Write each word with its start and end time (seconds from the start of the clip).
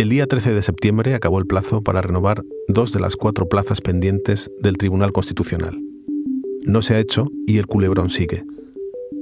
El 0.00 0.08
día 0.08 0.26
13 0.26 0.54
de 0.54 0.62
septiembre 0.62 1.14
acabó 1.14 1.38
el 1.38 1.44
plazo 1.44 1.82
para 1.82 2.00
renovar 2.00 2.42
dos 2.68 2.90
de 2.90 3.00
las 3.00 3.16
cuatro 3.16 3.50
plazas 3.50 3.82
pendientes 3.82 4.50
del 4.58 4.78
Tribunal 4.78 5.12
Constitucional. 5.12 5.78
No 6.64 6.80
se 6.80 6.94
ha 6.94 6.98
hecho 6.98 7.30
y 7.46 7.58
el 7.58 7.66
culebrón 7.66 8.08
sigue. 8.08 8.46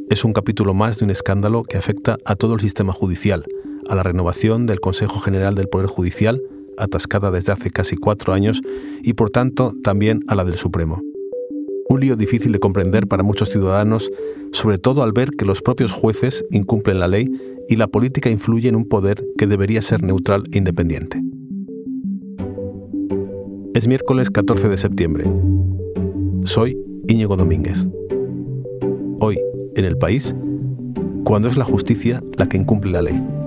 Es 0.09 0.23
un 0.23 0.33
capítulo 0.33 0.75
más 0.75 0.99
de 0.99 1.07
un 1.07 1.11
escándalo 1.11 1.65
que 1.65 1.79
afecta 1.79 2.19
a 2.25 2.37
todo 2.37 2.55
el 2.55 2.61
sistema 2.61 2.93
judicial, 2.93 3.45
a 3.89 3.97
la 3.97 4.05
renovación 4.05 4.67
del 4.67 4.79
Consejo 4.79 5.19
General 5.19 5.57
del 5.57 5.69
Poder 5.69 5.89
Judicial, 5.89 6.41
atascada 6.77 7.33
desde 7.33 7.51
hace 7.51 7.73
casi 7.73 7.97
cuatro 7.97 8.33
años, 8.33 8.63
y 9.03 9.15
por 9.15 9.31
tanto 9.31 9.75
también 9.83 10.21
a 10.29 10.37
la 10.37 10.45
del 10.45 10.59
Supremo. 10.59 11.03
Un 11.89 12.01
lío 12.01 12.17
difícil 12.17 12.53
de 12.53 12.59
comprender 12.59 13.07
para 13.07 13.23
muchos 13.23 13.49
ciudadanos, 13.49 14.11
sobre 14.53 14.79
todo 14.79 15.03
al 15.03 15.13
ver 15.13 15.31
que 15.31 15.45
los 15.45 15.63
propios 15.63 15.93
jueces 15.93 16.45
incumplen 16.51 17.01
la 17.01 17.09
ley 17.09 17.31
y 17.69 17.77
la 17.77 17.87
política 17.87 18.31
influye 18.31 18.69
en 18.69 18.77
un 18.77 18.87
poder 18.87 19.25
que 19.37 19.47
debería 19.47 19.83
ser 19.83 20.03
neutral 20.03 20.45
e 20.53 20.59
independiente. 20.59 21.23
Es 23.75 23.87
miércoles 23.87 24.31
14 24.31 24.69
de 24.69 24.77
septiembre. 24.77 25.25
Soy 26.45 26.77
Íñigo 27.07 27.37
Domínguez. 27.37 27.87
Hoy, 29.21 29.39
en 29.75 29.85
el 29.85 29.97
país, 29.97 30.35
cuando 31.25 31.49
es 31.49 31.57
la 31.57 31.65
justicia 31.65 32.23
la 32.37 32.49
que 32.49 32.57
incumple 32.57 32.91
la 32.91 33.03
ley. 33.03 33.38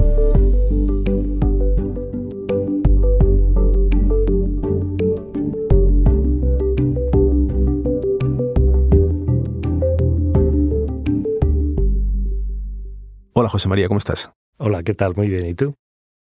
Hola 13.41 13.49
José 13.49 13.69
María, 13.69 13.87
¿cómo 13.87 13.97
estás? 13.97 14.29
Hola, 14.57 14.83
¿qué 14.83 14.93
tal? 14.93 15.15
Muy 15.15 15.27
bien, 15.27 15.47
¿y 15.47 15.55
tú? 15.55 15.73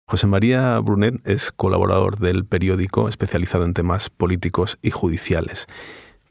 José 0.08 0.26
María 0.26 0.78
Brunet 0.78 1.16
es 1.28 1.52
colaborador 1.52 2.16
del 2.16 2.46
periódico 2.46 3.10
especializado 3.10 3.66
en 3.66 3.74
temas 3.74 4.08
políticos 4.08 4.78
y 4.80 4.90
judiciales. 4.90 5.66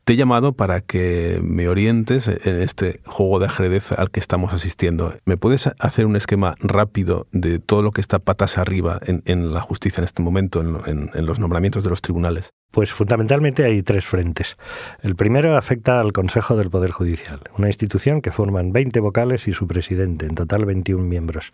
Te 0.04 0.14
he 0.14 0.16
llamado 0.16 0.54
para 0.54 0.82
que 0.82 1.40
me 1.44 1.68
orientes 1.68 2.28
en 2.28 2.60
este 2.60 3.02
juego 3.06 3.38
de 3.38 3.46
ajedrez 3.46 3.92
al 3.92 4.10
que 4.10 4.20
estamos 4.20 4.52
asistiendo. 4.52 5.14
¿Me 5.26 5.38
puedes 5.38 5.70
hacer 5.78 6.08
un 6.08 6.16
esquema 6.16 6.56
rápido 6.60 7.28
de 7.32 7.60
todo 7.60 7.84
lo 7.84 7.92
que 7.92 8.02
está 8.02 8.18
patas 8.18 8.58
arriba 8.58 9.00
en, 9.06 9.54
la 9.54 9.62
justicia 9.62 10.02
en 10.02 10.06
este 10.06 10.24
momento, 10.24 10.60
en 10.62 11.26
los 11.28 11.38
nombramientos 11.38 11.84
de 11.84 11.92
los 11.92 12.02
tribunales? 12.02 12.52
Pues 12.74 12.92
fundamentalmente 12.92 13.64
hay 13.66 13.84
tres 13.84 14.04
frentes. 14.04 14.58
El 15.04 15.16
primero 15.16 15.56
afecta 15.56 16.00
al 16.00 16.12
Consejo 16.12 16.58
del 16.58 16.72
Poder 16.72 16.90
Judicial, 16.90 17.40
una 17.56 17.68
institución 17.68 18.20
que 18.20 18.32
forman 18.32 18.74
20 18.74 19.00
vocales 19.00 19.48
y 19.48 19.54
su 19.54 19.68
presidente, 19.68 20.26
en 20.26 20.34
total 20.34 20.66
21 20.66 21.04
miembros. 21.04 21.52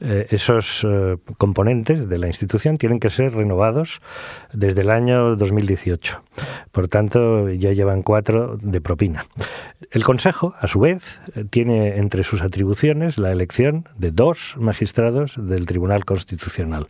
Eh, 0.00 0.28
esos 0.30 0.82
eh, 0.88 1.18
componentes 1.36 2.08
de 2.08 2.16
la 2.16 2.26
institución 2.26 2.78
tienen 2.78 3.00
que 3.00 3.10
ser 3.10 3.34
renovados 3.34 4.00
desde 4.54 4.80
el 4.80 4.88
año 4.88 5.36
2018. 5.36 6.22
Por 6.72 6.88
tanto, 6.88 7.50
ya 7.50 7.72
llevan 7.72 8.02
cuatro 8.02 8.56
de 8.56 8.80
propina. 8.80 9.26
El 9.90 10.04
Consejo, 10.04 10.54
a 10.58 10.68
su 10.68 10.80
vez, 10.80 11.20
tiene 11.50 11.98
entre 11.98 12.24
sus 12.24 12.40
atribuciones 12.40 13.18
la 13.18 13.30
elección 13.30 13.90
de 13.98 14.10
dos 14.10 14.56
magistrados 14.58 15.34
del 15.36 15.66
Tribunal 15.66 16.06
Constitucional. 16.06 16.86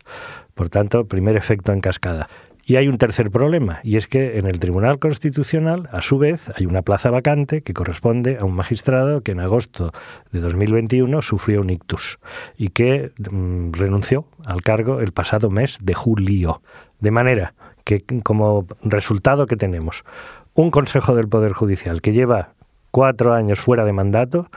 Por 0.53 0.69
tanto, 0.69 1.05
primer 1.05 1.35
efecto 1.35 1.73
en 1.73 1.81
cascada. 1.81 2.29
Y 2.65 2.77
hay 2.77 2.87
un 2.87 2.97
tercer 2.97 3.29
problema, 3.29 3.81
y 3.83 3.97
es 3.97 4.07
que 4.07 4.37
en 4.37 4.45
el 4.45 4.59
Tribunal 4.59 4.97
Constitucional, 4.97 5.89
a 5.91 6.01
su 6.01 6.17
vez, 6.17 6.49
hay 6.55 6.65
una 6.65 6.81
plaza 6.81 7.11
vacante 7.11 7.61
que 7.61 7.73
corresponde 7.73 8.37
a 8.39 8.45
un 8.45 8.55
magistrado 8.55 9.19
que 9.21 9.33
en 9.33 9.41
agosto 9.41 9.91
de 10.31 10.39
2021 10.39 11.21
sufrió 11.21 11.59
un 11.59 11.71
ictus 11.71 12.19
y 12.55 12.69
que 12.69 13.11
mm, 13.29 13.73
renunció 13.73 14.27
al 14.45 14.61
cargo 14.61 15.01
el 15.01 15.11
pasado 15.11 15.49
mes 15.49 15.77
de 15.81 15.93
julio. 15.93 16.61
De 17.01 17.11
manera 17.11 17.53
que, 17.83 18.01
como 18.23 18.65
resultado 18.81 19.45
que 19.45 19.57
tenemos, 19.57 20.05
un 20.53 20.71
Consejo 20.71 21.15
del 21.15 21.27
Poder 21.27 21.51
Judicial 21.51 22.01
que 22.01 22.13
lleva 22.13 22.53
cuatro 22.91 23.33
años 23.33 23.59
fuera 23.59 23.83
de 23.83 23.91
mandato, 23.91 24.47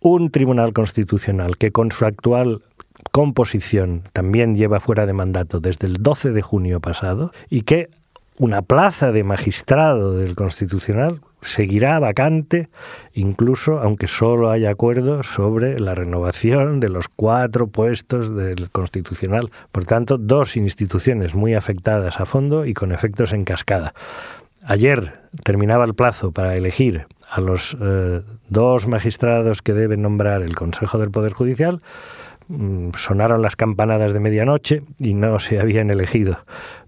un 0.00 0.30
Tribunal 0.30 0.72
Constitucional 0.72 1.58
que 1.58 1.70
con 1.70 1.92
su 1.92 2.06
actual 2.06 2.62
composición 3.10 4.02
también 4.12 4.56
lleva 4.56 4.80
fuera 4.80 5.06
de 5.06 5.12
mandato 5.12 5.60
desde 5.60 5.86
el 5.86 5.94
12 5.94 6.32
de 6.32 6.42
junio 6.42 6.80
pasado 6.80 7.32
y 7.50 7.62
que 7.62 7.90
una 8.38 8.62
plaza 8.62 9.12
de 9.12 9.24
magistrado 9.24 10.14
del 10.14 10.34
Constitucional 10.34 11.20
seguirá 11.42 11.98
vacante, 11.98 12.68
incluso 13.12 13.80
aunque 13.80 14.06
solo 14.06 14.50
haya 14.50 14.70
acuerdo 14.70 15.22
sobre 15.22 15.78
la 15.78 15.94
renovación 15.94 16.80
de 16.80 16.88
los 16.88 17.08
cuatro 17.08 17.66
puestos 17.66 18.34
del 18.34 18.70
Constitucional. 18.70 19.50
Por 19.70 19.84
tanto, 19.84 20.18
dos 20.18 20.56
instituciones 20.56 21.34
muy 21.34 21.54
afectadas 21.54 22.20
a 22.20 22.24
fondo 22.24 22.64
y 22.64 22.74
con 22.74 22.92
efectos 22.92 23.32
en 23.32 23.44
cascada. 23.44 23.92
Ayer 24.64 25.20
terminaba 25.42 25.84
el 25.84 25.94
plazo 25.94 26.30
para 26.30 26.54
elegir 26.54 27.06
a 27.28 27.40
los 27.40 27.76
eh, 27.80 28.22
dos 28.48 28.86
magistrados 28.86 29.60
que 29.60 29.72
deben 29.72 30.02
nombrar 30.02 30.42
el 30.42 30.54
Consejo 30.54 30.98
del 30.98 31.10
Poder 31.10 31.32
Judicial. 31.32 31.80
Mm, 32.48 32.90
sonaron 32.96 33.42
las 33.42 33.56
campanadas 33.56 34.12
de 34.12 34.20
medianoche 34.20 34.82
y 34.98 35.14
no 35.14 35.38
se 35.38 35.60
habían 35.60 35.90
elegido. 35.90 36.38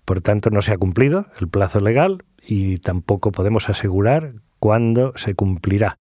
Por 0.05 0.21
tanto, 0.21 0.51
no 0.51 0.63
se 0.63 0.73
ha 0.73 0.79
cumplido 0.79 1.27
el 1.41 1.49
plazo 1.49 1.81
legal 1.81 2.25
y 2.47 2.77
tampoco 2.77 3.33
podemos 3.33 3.69
asegurar 3.69 4.35
cuándo 4.59 5.13
se 5.17 5.35
cumplirá. 5.35 5.99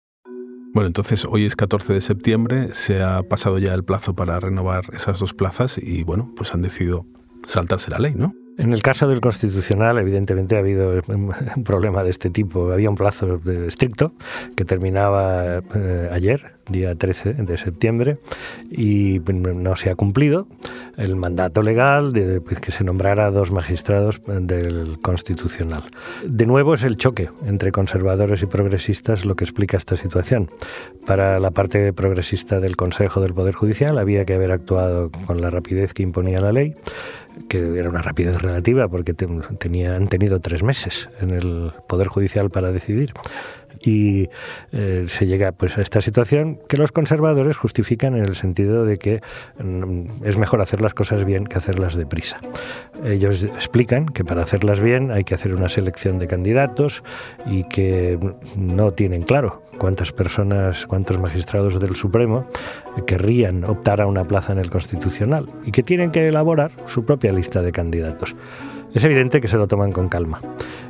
Bueno, 0.75 0.89
entonces 0.89 1.25
hoy 1.25 1.47
es 1.47 1.57
14 1.57 1.95
de 1.95 2.01
septiembre, 2.03 2.75
se 2.75 3.03
ha 3.03 3.23
pasado 3.23 3.59
ya 3.59 3.73
el 3.73 3.85
plazo 3.85 4.15
para 4.15 4.39
renovar 4.41 4.85
esas 4.93 5.19
dos 5.19 5.33
plazas 5.33 5.79
y 5.79 6.05
bueno, 6.05 6.33
pues 6.37 6.53
han 6.53 6.61
decidido 6.61 7.07
saltarse 7.47 7.91
la 7.91 7.99
ley, 7.99 8.15
¿no? 8.15 8.35
En 8.59 8.73
el 8.73 8.83
caso 8.83 9.07
del 9.09 9.21
Constitucional, 9.21 9.99
evidentemente 9.99 10.57
ha 10.57 10.61
habido 10.61 11.03
un 11.09 11.33
problema 11.65 12.03
de 12.03 12.11
este 12.11 12.31
tipo. 12.31 12.73
Había 12.73 12.91
un 12.91 12.97
plazo 12.97 13.41
estricto 13.67 14.15
que 14.55 14.65
terminaba 14.65 15.63
eh, 15.75 16.11
ayer, 16.13 16.56
día 16.69 16.95
13 16.95 17.35
de 17.35 17.57
septiembre, 17.57 18.19
y 18.71 19.21
no 19.21 19.77
se 19.77 19.91
ha 19.91 19.95
cumplido 19.95 20.47
el 20.97 21.17
mandato 21.17 21.63
legal 21.63 22.13
de 22.13 22.41
que 22.61 22.73
se 22.73 22.85
nombrara 22.85 23.31
dos 23.31 23.51
magistrados 23.51 24.21
del 24.27 24.99
Constitucional. 25.01 25.85
De 26.25 26.47
nuevo 26.47 26.75
es 26.75 26.83
el 26.85 26.97
choque 26.97 27.31
entre 27.47 27.73
conservadores 27.73 28.43
y 28.43 28.47
progresistas 28.47 29.25
lo 29.25 29.37
que 29.37 29.45
explica 29.45 29.77
esta 29.77 29.97
situación. 29.97 30.49
Para 31.07 31.39
la 31.39 31.51
parte 31.51 31.93
progresista 31.93 32.61
del 32.61 32.77
Consejo 32.77 33.21
del 33.21 33.35
Poder 33.35 33.55
Judicial 33.55 33.99
había 33.99 34.25
que 34.25 34.35
haber 34.35 34.51
actuado 34.51 35.11
con 35.11 35.41
la 35.41 35.51
rapidez 35.51 35.93
que 35.93 36.03
imponía 36.03 36.41
la 36.41 36.53
ley 36.53 36.75
que 37.49 37.79
era 37.79 37.89
una 37.89 38.03
rapidez 38.03 38.41
relativa 38.41 38.89
porque 38.89 39.15
han 39.21 40.09
tenido 40.09 40.41
tres 40.41 40.63
meses 40.63 41.09
en 41.21 41.31
el 41.31 41.73
Poder 41.87 42.09
Judicial 42.09 42.51
para 42.51 42.73
decidir. 42.73 43.13
Y 43.83 44.29
eh, 44.73 45.05
se 45.09 45.27
llega 45.27 45.53
pues, 45.53 45.79
a 45.79 45.83
esta 45.83 46.01
situación 46.01 46.59
que 46.69 46.77
los 46.77 46.93
conservadores 46.93 47.57
justifican 47.57 48.17
en 48.17 48.25
el 48.25 48.35
sentido 48.35 48.85
de 48.85 48.99
que 48.99 49.21
mm, 49.63 50.25
es 50.25 50.37
mejor 50.37 50.61
hacer 50.61 50.81
las 50.81 50.95
cosas 50.95 51.25
bien 51.25 51.47
que 51.47 51.59
hacerlas 51.59 51.97
deprisa. 51.97 52.39
Ellos 53.05 53.45
explican 53.45 54.07
que 54.07 54.25
para 54.25 54.43
hacerlas 54.43 54.81
bien 54.81 55.11
hay 55.11 55.25
que 55.25 55.35
hacer 55.35 55.55
una 55.55 55.69
selección 55.69 56.19
de 56.19 56.27
candidatos 56.27 57.03
y 57.47 57.65
que 57.65 58.19
no 58.57 58.93
tienen 58.93 59.23
claro 59.23 59.63
cuántas 59.79 60.13
personas, 60.13 60.87
cuántos 60.87 61.19
magistrados 61.19 61.79
del 61.81 61.97
Supremo 61.97 62.47
querrían 63.07 63.65
optar 63.65 64.01
a 64.01 64.07
una 64.07 64.25
plaza 64.25 64.53
en 64.53 64.59
el 64.59 64.71
Constitucional 64.71 65.49
y 65.65 65.73
que 65.73 65.83
tienen 65.83 66.11
que 66.11 66.27
elaborar 66.27 66.71
su 66.87 67.05
propia 67.05 67.33
lista 67.33 67.63
de 67.63 67.73
candidatos. 67.73 68.35
Es 68.97 69.05
evidente 69.05 69.43
que 69.43 69.49
se 69.49 69.59
lo 69.59 69.69
toman 69.69 69.93
con 69.93 70.09
calma. 70.09 70.41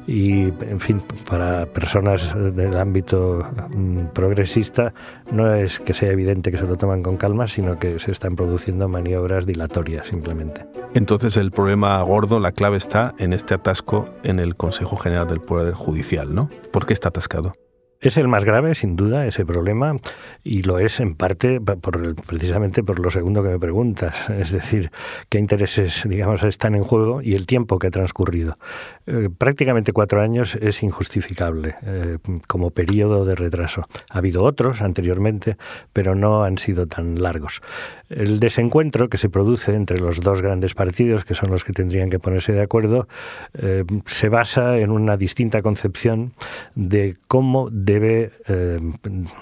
Y, 0.06 0.42
en 0.44 0.78
fin, 0.78 1.02
para 1.28 1.66
personas 1.66 2.36
del 2.54 2.76
ámbito 2.76 3.44
mm, 3.74 4.12
progresista 4.14 4.94
no 5.32 5.52
es 5.52 5.80
que 5.80 5.92
sea 5.92 6.12
evidente 6.12 6.52
que 6.52 6.56
se 6.56 6.68
lo 6.68 6.76
toman 6.76 7.02
con 7.02 7.16
calma, 7.16 7.48
sino 7.48 7.80
que 7.80 7.98
se 7.98 8.12
están 8.12 8.36
produciendo 8.36 8.88
maniobras 8.88 9.44
dilatorias 9.44 10.06
simplemente. 10.06 10.64
Entonces 10.94 11.36
el 11.36 11.50
problema 11.50 12.00
gordo, 12.02 12.38
la 12.38 12.52
clave 12.52 12.76
está 12.76 13.12
en 13.18 13.32
este 13.32 13.54
atasco 13.54 14.08
en 14.22 14.38
el 14.38 14.54
Consejo 14.54 14.96
General 14.96 15.26
del 15.26 15.40
Poder 15.40 15.74
Judicial, 15.74 16.32
¿no? 16.32 16.48
¿Por 16.70 16.86
qué 16.86 16.92
está 16.92 17.08
atascado? 17.08 17.54
Es 18.00 18.18
el 18.18 18.28
más 18.28 18.44
grave, 18.44 18.74
sin 18.74 18.94
duda, 18.94 19.26
ese 19.26 19.46
problema, 19.46 19.96
y 20.44 20.62
lo 20.62 20.78
es 20.78 21.00
en 21.00 21.14
parte 21.14 21.60
por, 21.60 22.14
precisamente 22.26 22.82
por 22.82 23.00
lo 23.00 23.10
segundo 23.10 23.42
que 23.42 23.48
me 23.48 23.58
preguntas, 23.58 24.28
es 24.28 24.52
decir, 24.52 24.90
qué 25.30 25.38
intereses, 25.38 26.04
digamos, 26.06 26.42
están 26.42 26.74
en 26.74 26.84
juego 26.84 27.22
y 27.22 27.34
el 27.34 27.46
tiempo 27.46 27.78
que 27.78 27.86
ha 27.86 27.90
transcurrido. 27.90 28.58
Eh, 29.06 29.30
prácticamente 29.36 29.92
cuatro 29.92 30.20
años 30.20 30.58
es 30.60 30.82
injustificable 30.82 31.76
eh, 31.82 32.18
como 32.46 32.70
periodo 32.70 33.24
de 33.24 33.34
retraso. 33.34 33.88
Ha 34.10 34.18
habido 34.18 34.44
otros 34.44 34.82
anteriormente, 34.82 35.56
pero 35.92 36.14
no 36.14 36.44
han 36.44 36.58
sido 36.58 36.86
tan 36.86 37.22
largos. 37.22 37.62
El 38.10 38.40
desencuentro 38.40 39.08
que 39.08 39.16
se 39.16 39.30
produce 39.30 39.74
entre 39.74 39.98
los 39.98 40.20
dos 40.20 40.42
grandes 40.42 40.74
partidos, 40.74 41.24
que 41.24 41.34
son 41.34 41.50
los 41.50 41.64
que 41.64 41.72
tendrían 41.72 42.10
que 42.10 42.18
ponerse 42.18 42.52
de 42.52 42.62
acuerdo, 42.62 43.08
eh, 43.54 43.84
se 44.04 44.28
basa 44.28 44.78
en 44.78 44.90
una 44.90 45.16
distinta 45.16 45.62
concepción 45.62 46.34
de 46.74 47.16
cómo 47.26 47.70
debe 47.86 48.32
eh, 48.48 48.80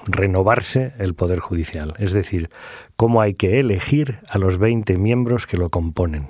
renovarse 0.07 0.93
el 0.99 1.15
Poder 1.15 1.39
Judicial, 1.39 1.95
es 1.99 2.13
decir, 2.13 2.51
cómo 2.95 3.23
hay 3.23 3.35
que 3.35 3.59
elegir 3.59 4.19
a 4.29 4.37
los 4.37 4.59
20 4.59 4.99
miembros 4.99 5.47
que 5.47 5.57
lo 5.57 5.71
componen. 5.71 6.29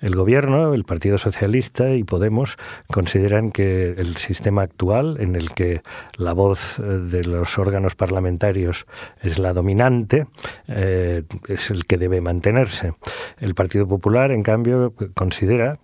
El 0.00 0.16
gobierno, 0.16 0.74
el 0.74 0.84
Partido 0.84 1.16
Socialista 1.16 1.94
y 1.94 2.02
Podemos 2.02 2.58
consideran 2.88 3.52
que 3.52 3.92
el 3.92 4.16
sistema 4.16 4.62
actual, 4.62 5.16
en 5.20 5.34
el 5.36 5.52
que 5.52 5.80
la 6.18 6.34
voz 6.34 6.78
de 6.78 7.24
los 7.24 7.58
órganos 7.58 7.94
parlamentarios 7.94 8.84
es 9.22 9.38
la 9.38 9.54
dominante, 9.54 10.26
es 10.66 11.70
el 11.70 11.86
que 11.86 11.96
debe 11.96 12.20
mantenerse. 12.20 12.92
El 13.38 13.54
Partido 13.54 13.88
Popular, 13.88 14.30
en 14.30 14.42
cambio, 14.42 14.92
considera 15.14 15.78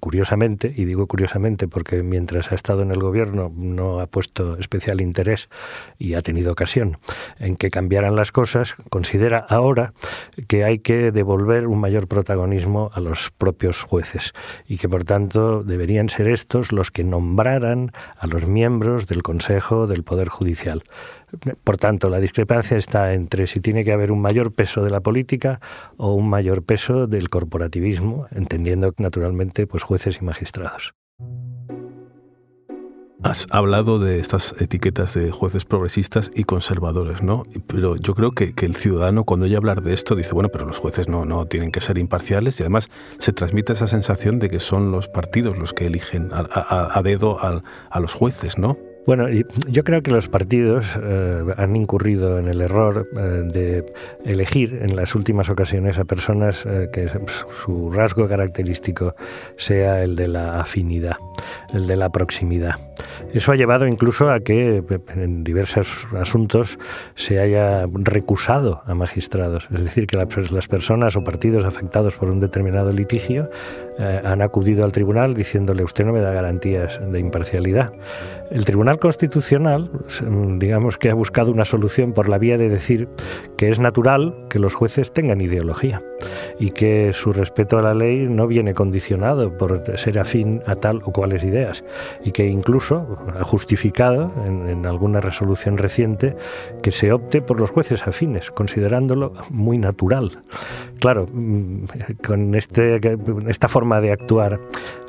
curiosamente, 0.00 0.72
y 0.74 0.84
digo 0.84 1.06
curiosamente 1.06 1.68
porque 1.68 2.02
mientras 2.02 2.52
ha 2.52 2.54
estado 2.54 2.82
en 2.82 2.90
el 2.90 3.00
gobierno 3.00 3.52
no 3.54 4.00
ha 4.00 4.06
puesto 4.06 4.56
especial 4.58 5.00
interés 5.00 5.48
y 5.98 6.14
ha 6.14 6.22
tenido 6.22 6.52
ocasión 6.52 6.98
en 7.38 7.56
que 7.56 7.70
cambiaran 7.70 8.16
las 8.16 8.32
cosas, 8.32 8.74
considera 8.90 9.38
ahora 9.38 9.92
que 10.48 10.64
hay 10.64 10.78
que 10.78 11.12
devolver 11.12 11.66
un 11.66 11.80
mayor 11.80 12.08
protagonismo 12.08 12.90
a 12.94 13.00
los 13.00 13.30
propios 13.30 13.82
jueces 13.82 14.32
y 14.66 14.78
que 14.78 14.88
por 14.88 15.04
tanto 15.04 15.62
deberían 15.62 16.08
ser 16.08 16.28
estos 16.28 16.72
los 16.72 16.90
que 16.90 17.04
nombraran 17.04 17.92
a 18.18 18.26
los 18.26 18.46
miembros 18.46 19.06
del 19.06 19.22
Consejo 19.22 19.86
del 19.86 20.04
Poder 20.04 20.28
Judicial. 20.28 20.82
Por 21.64 21.76
tanto, 21.76 22.10
la 22.10 22.20
discrepancia 22.20 22.76
está 22.76 23.14
entre 23.14 23.46
si 23.46 23.60
tiene 23.60 23.84
que 23.84 23.92
haber 23.92 24.12
un 24.12 24.20
mayor 24.20 24.52
peso 24.52 24.82
de 24.82 24.90
la 24.90 25.00
política 25.00 25.60
o 25.96 26.14
un 26.14 26.28
mayor 26.28 26.62
peso 26.62 27.06
del 27.06 27.30
corporativismo, 27.30 28.26
entendiendo 28.30 28.92
naturalmente 28.98 29.66
pues 29.66 29.82
jueces 29.82 30.18
y 30.20 30.24
magistrados. 30.24 30.94
Has 33.22 33.46
hablado 33.50 33.98
de 33.98 34.18
estas 34.18 34.54
etiquetas 34.60 35.14
de 35.14 35.30
jueces 35.30 35.64
progresistas 35.64 36.30
y 36.34 36.44
conservadores, 36.44 37.22
¿no? 37.22 37.44
Pero 37.66 37.96
yo 37.96 38.14
creo 38.14 38.32
que, 38.32 38.52
el 38.60 38.76
ciudadano 38.76 39.24
cuando 39.24 39.46
oye 39.46 39.56
hablar 39.56 39.80
de 39.80 39.94
esto 39.94 40.14
dice, 40.14 40.34
bueno, 40.34 40.50
pero 40.50 40.66
los 40.66 40.76
jueces 40.76 41.08
no, 41.08 41.24
no 41.24 41.46
tienen 41.46 41.72
que 41.72 41.80
ser 41.80 41.96
imparciales 41.96 42.60
y 42.60 42.64
además 42.64 42.90
se 43.18 43.32
transmite 43.32 43.72
esa 43.72 43.86
sensación 43.86 44.40
de 44.40 44.50
que 44.50 44.60
son 44.60 44.92
los 44.92 45.08
partidos 45.08 45.56
los 45.56 45.72
que 45.72 45.86
eligen 45.86 46.28
a, 46.32 47.00
dedo 47.02 47.38
a 47.40 48.00
los 48.00 48.12
jueces, 48.12 48.58
¿no? 48.58 48.76
Bueno, 49.06 49.26
yo 49.68 49.84
creo 49.84 50.02
que 50.02 50.10
los 50.10 50.28
partidos 50.28 50.98
eh, 51.02 51.44
han 51.58 51.76
incurrido 51.76 52.38
en 52.38 52.48
el 52.48 52.62
error 52.62 53.06
eh, 53.14 53.18
de 53.52 53.92
elegir 54.24 54.80
en 54.80 54.96
las 54.96 55.14
últimas 55.14 55.50
ocasiones 55.50 55.98
a 55.98 56.04
personas 56.04 56.64
eh, 56.64 56.88
que 56.90 57.10
su 57.64 57.90
rasgo 57.90 58.26
característico 58.26 59.14
sea 59.56 60.02
el 60.02 60.16
de 60.16 60.28
la 60.28 60.58
afinidad, 60.58 61.16
el 61.74 61.86
de 61.86 61.96
la 61.96 62.08
proximidad. 62.08 62.76
Eso 63.34 63.52
ha 63.52 63.56
llevado 63.56 63.86
incluso 63.86 64.30
a 64.30 64.40
que 64.40 64.82
en 65.14 65.44
diversos 65.44 66.06
asuntos 66.18 66.78
se 67.14 67.40
haya 67.40 67.86
recusado 67.92 68.82
a 68.86 68.94
magistrados. 68.94 69.68
Es 69.74 69.84
decir, 69.84 70.06
que 70.06 70.16
las 70.16 70.68
personas 70.68 71.16
o 71.16 71.24
partidos 71.24 71.64
afectados 71.64 72.14
por 72.14 72.30
un 72.30 72.40
determinado 72.40 72.92
litigio 72.92 73.50
han 73.98 74.42
acudido 74.42 74.84
al 74.84 74.92
tribunal 74.92 75.34
diciéndole 75.34 75.84
usted 75.84 76.04
no 76.04 76.12
me 76.12 76.20
da 76.20 76.32
garantías 76.32 77.00
de 77.10 77.18
imparcialidad. 77.18 77.92
El 78.50 78.64
Tribunal 78.64 78.93
Constitucional, 78.98 79.90
digamos 80.58 80.98
que 80.98 81.10
ha 81.10 81.14
buscado 81.14 81.52
una 81.52 81.64
solución 81.64 82.12
por 82.12 82.28
la 82.28 82.38
vía 82.38 82.58
de 82.58 82.68
decir 82.68 83.08
que 83.56 83.68
es 83.68 83.78
natural 83.78 84.34
que 84.48 84.58
los 84.58 84.74
jueces 84.74 85.12
tengan 85.12 85.40
ideología 85.40 86.02
y 86.58 86.70
que 86.70 87.12
su 87.12 87.32
respeto 87.32 87.78
a 87.78 87.82
la 87.82 87.94
ley 87.94 88.26
no 88.28 88.46
viene 88.46 88.74
condicionado 88.74 89.56
por 89.56 89.82
ser 89.96 90.18
afín 90.18 90.62
a 90.66 90.76
tal 90.76 91.00
o 91.04 91.12
cuales 91.12 91.44
ideas 91.44 91.84
y 92.24 92.32
que 92.32 92.46
incluso 92.46 93.18
ha 93.38 93.44
justificado 93.44 94.30
en, 94.46 94.84
alguna 94.86 95.20
resolución 95.20 95.78
reciente 95.78 96.36
que 96.82 96.90
se 96.90 97.12
opte 97.12 97.40
por 97.40 97.60
los 97.60 97.70
jueces 97.70 98.06
afines, 98.06 98.50
considerándolo 98.50 99.32
muy 99.50 99.78
natural. 99.78 100.42
Claro, 101.00 101.26
mm, 101.32 101.84
con 102.26 102.54
este, 102.54 103.00
esta 103.48 103.68
forma 103.68 104.00
de 104.00 104.12
actuar 104.12 104.60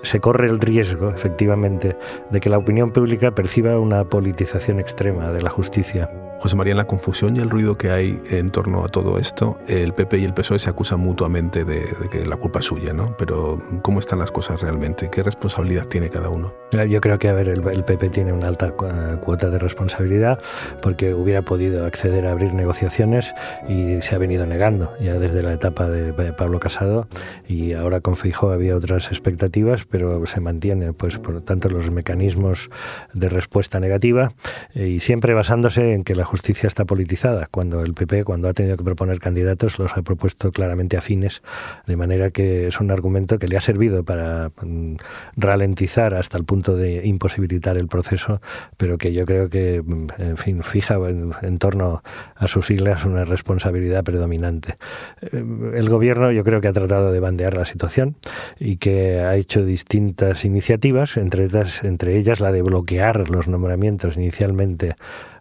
se 0.06 0.20
corre 0.20 0.48
el 0.48 0.60
riesgo, 0.60 1.10
efectivamente, 1.10 1.96
de 2.30 2.40
que 2.40 2.50
la 2.50 2.58
opinión 2.58 2.92
pública 2.92 3.34
perciba 3.34 3.75
una 3.80 4.04
politización 4.06 4.80
extrema 4.80 5.32
de 5.32 5.42
la 5.42 5.50
justicia. 5.50 6.10
José 6.40 6.56
María, 6.56 6.72
en 6.72 6.78
la 6.78 6.86
confusión 6.86 7.36
y 7.36 7.40
el 7.40 7.50
ruido 7.50 7.78
que 7.78 7.92
hay 7.92 8.22
en 8.30 8.50
torno 8.50 8.84
a 8.84 8.90
todo 8.90 9.18
esto, 9.18 9.58
el 9.68 9.94
PP 9.94 10.20
y 10.20 10.26
el 10.26 10.34
PSOE 10.34 10.60
se 10.60 10.70
acusan 10.70 11.00
mutuamente 11.00 11.66
de, 11.66 11.86
que 12.12 12.26
la 12.26 12.38
culpa 12.38 12.60
es 12.60 12.66
suya, 12.66 12.94
¿no? 12.94 13.16
Pero 13.18 13.62
¿cómo 13.82 14.00
están 14.00 14.20
las 14.20 14.32
cosas 14.32 14.62
realmente? 14.62 15.10
¿Qué 15.10 15.24
responsabilidad 15.24 15.86
tiene 15.86 16.10
cada 16.10 16.30
uno? 16.30 16.54
Yo 16.90 17.00
creo 17.00 17.18
que, 17.18 17.30
a 17.30 17.34
ver, 17.34 17.50
el, 17.50 17.62
PP 17.62 18.10
tiene 18.10 18.34
una 18.34 18.48
alta 18.48 18.72
cuota 18.72 19.50
de 19.50 19.60
responsabilidad 19.60 20.40
porque 20.82 21.14
hubiera 21.14 21.44
podido 21.44 21.86
acceder 21.86 22.28
a 22.28 22.32
abrir 22.32 22.54
negociaciones 22.54 23.34
y 23.68 24.02
se 24.02 24.16
ha 24.16 24.18
venido 24.18 24.46
negando 24.46 24.94
ya 25.00 25.16
desde 25.16 25.42
la 25.42 25.54
etapa 25.54 25.90
de 25.90 26.34
Pablo 26.34 26.60
Casado 26.60 27.08
y 27.48 27.74
ahora 27.74 28.02
con 28.02 28.16
Feijóo 28.16 28.52
había 28.52 28.76
otras 28.76 29.08
expectativas, 29.08 29.86
pero 29.86 30.26
se 30.26 30.42
mantiene, 30.42 30.94
pues, 30.94 31.18
por 31.18 31.34
lo 31.34 31.42
tanto, 31.42 31.70
los 31.70 31.92
mecanismos 31.92 32.70
de 33.14 33.30
respuesta 33.30 33.80
negativa 33.80 34.34
y 34.74 35.00
siempre 35.00 35.34
basándose 35.34 35.94
en 35.94 36.04
que 36.04 36.16
la 36.16 36.25
justicia 36.26 36.68
está 36.68 36.86
politizada, 36.86 37.48
cuando 37.50 37.82
el 37.82 37.94
PP, 37.94 38.24
cuando 38.24 38.50
ha 38.50 38.54
tenido 38.54 38.78
que 38.78 38.84
proponer 38.84 39.20
candidatos, 39.20 39.80
los 39.80 39.96
ha 39.98 40.02
propuesto 40.02 40.52
claramente 40.52 40.98
afines, 40.98 41.42
de 41.88 41.96
manera 41.96 42.32
que 42.32 42.68
es 42.68 42.80
un 42.80 42.92
argumento 42.92 43.40
que 43.40 43.48
le 43.48 43.58
ha 43.58 43.62
servido 43.62 44.04
para 44.04 44.52
mm, 44.62 44.96
ralentizar 45.38 46.14
hasta 46.14 46.38
el 46.38 46.46
punto 46.46 46.76
de 46.76 47.06
imposibilitar 47.06 47.78
el 47.78 47.88
proceso, 47.88 48.42
pero 48.78 48.98
que 48.98 49.14
yo 49.14 49.26
creo 49.26 49.50
que, 49.50 49.82
mm, 49.86 50.08
en 50.18 50.38
fin, 50.38 50.64
fija 50.64 50.96
en, 50.96 51.58
torno 51.60 52.04
a 52.36 52.48
sus 52.48 52.68
siglas 52.68 53.06
una 53.06 53.26
responsabilidad 53.26 54.04
predominante. 54.04 54.76
Eh, 55.22 55.44
el 55.76 55.90
gobierno 55.90 56.32
yo 56.32 56.44
creo 56.44 56.62
que 56.62 56.68
ha 56.68 56.74
tratado 56.74 57.12
de 57.12 57.20
bandear 57.20 57.56
la 57.56 57.66
situación 57.66 58.16
y 58.60 58.78
que 58.78 59.20
ha 59.20 59.36
hecho 59.36 59.64
distintas 59.64 60.46
iniciativas, 60.46 61.18
entre, 61.18 61.48
entre 61.84 62.18
ellas 62.18 62.40
la 62.40 62.52
de 62.52 62.62
bloquear 62.62 63.30
los 63.30 63.48
nombramientos 63.48 64.18
inicialmente 64.18 64.96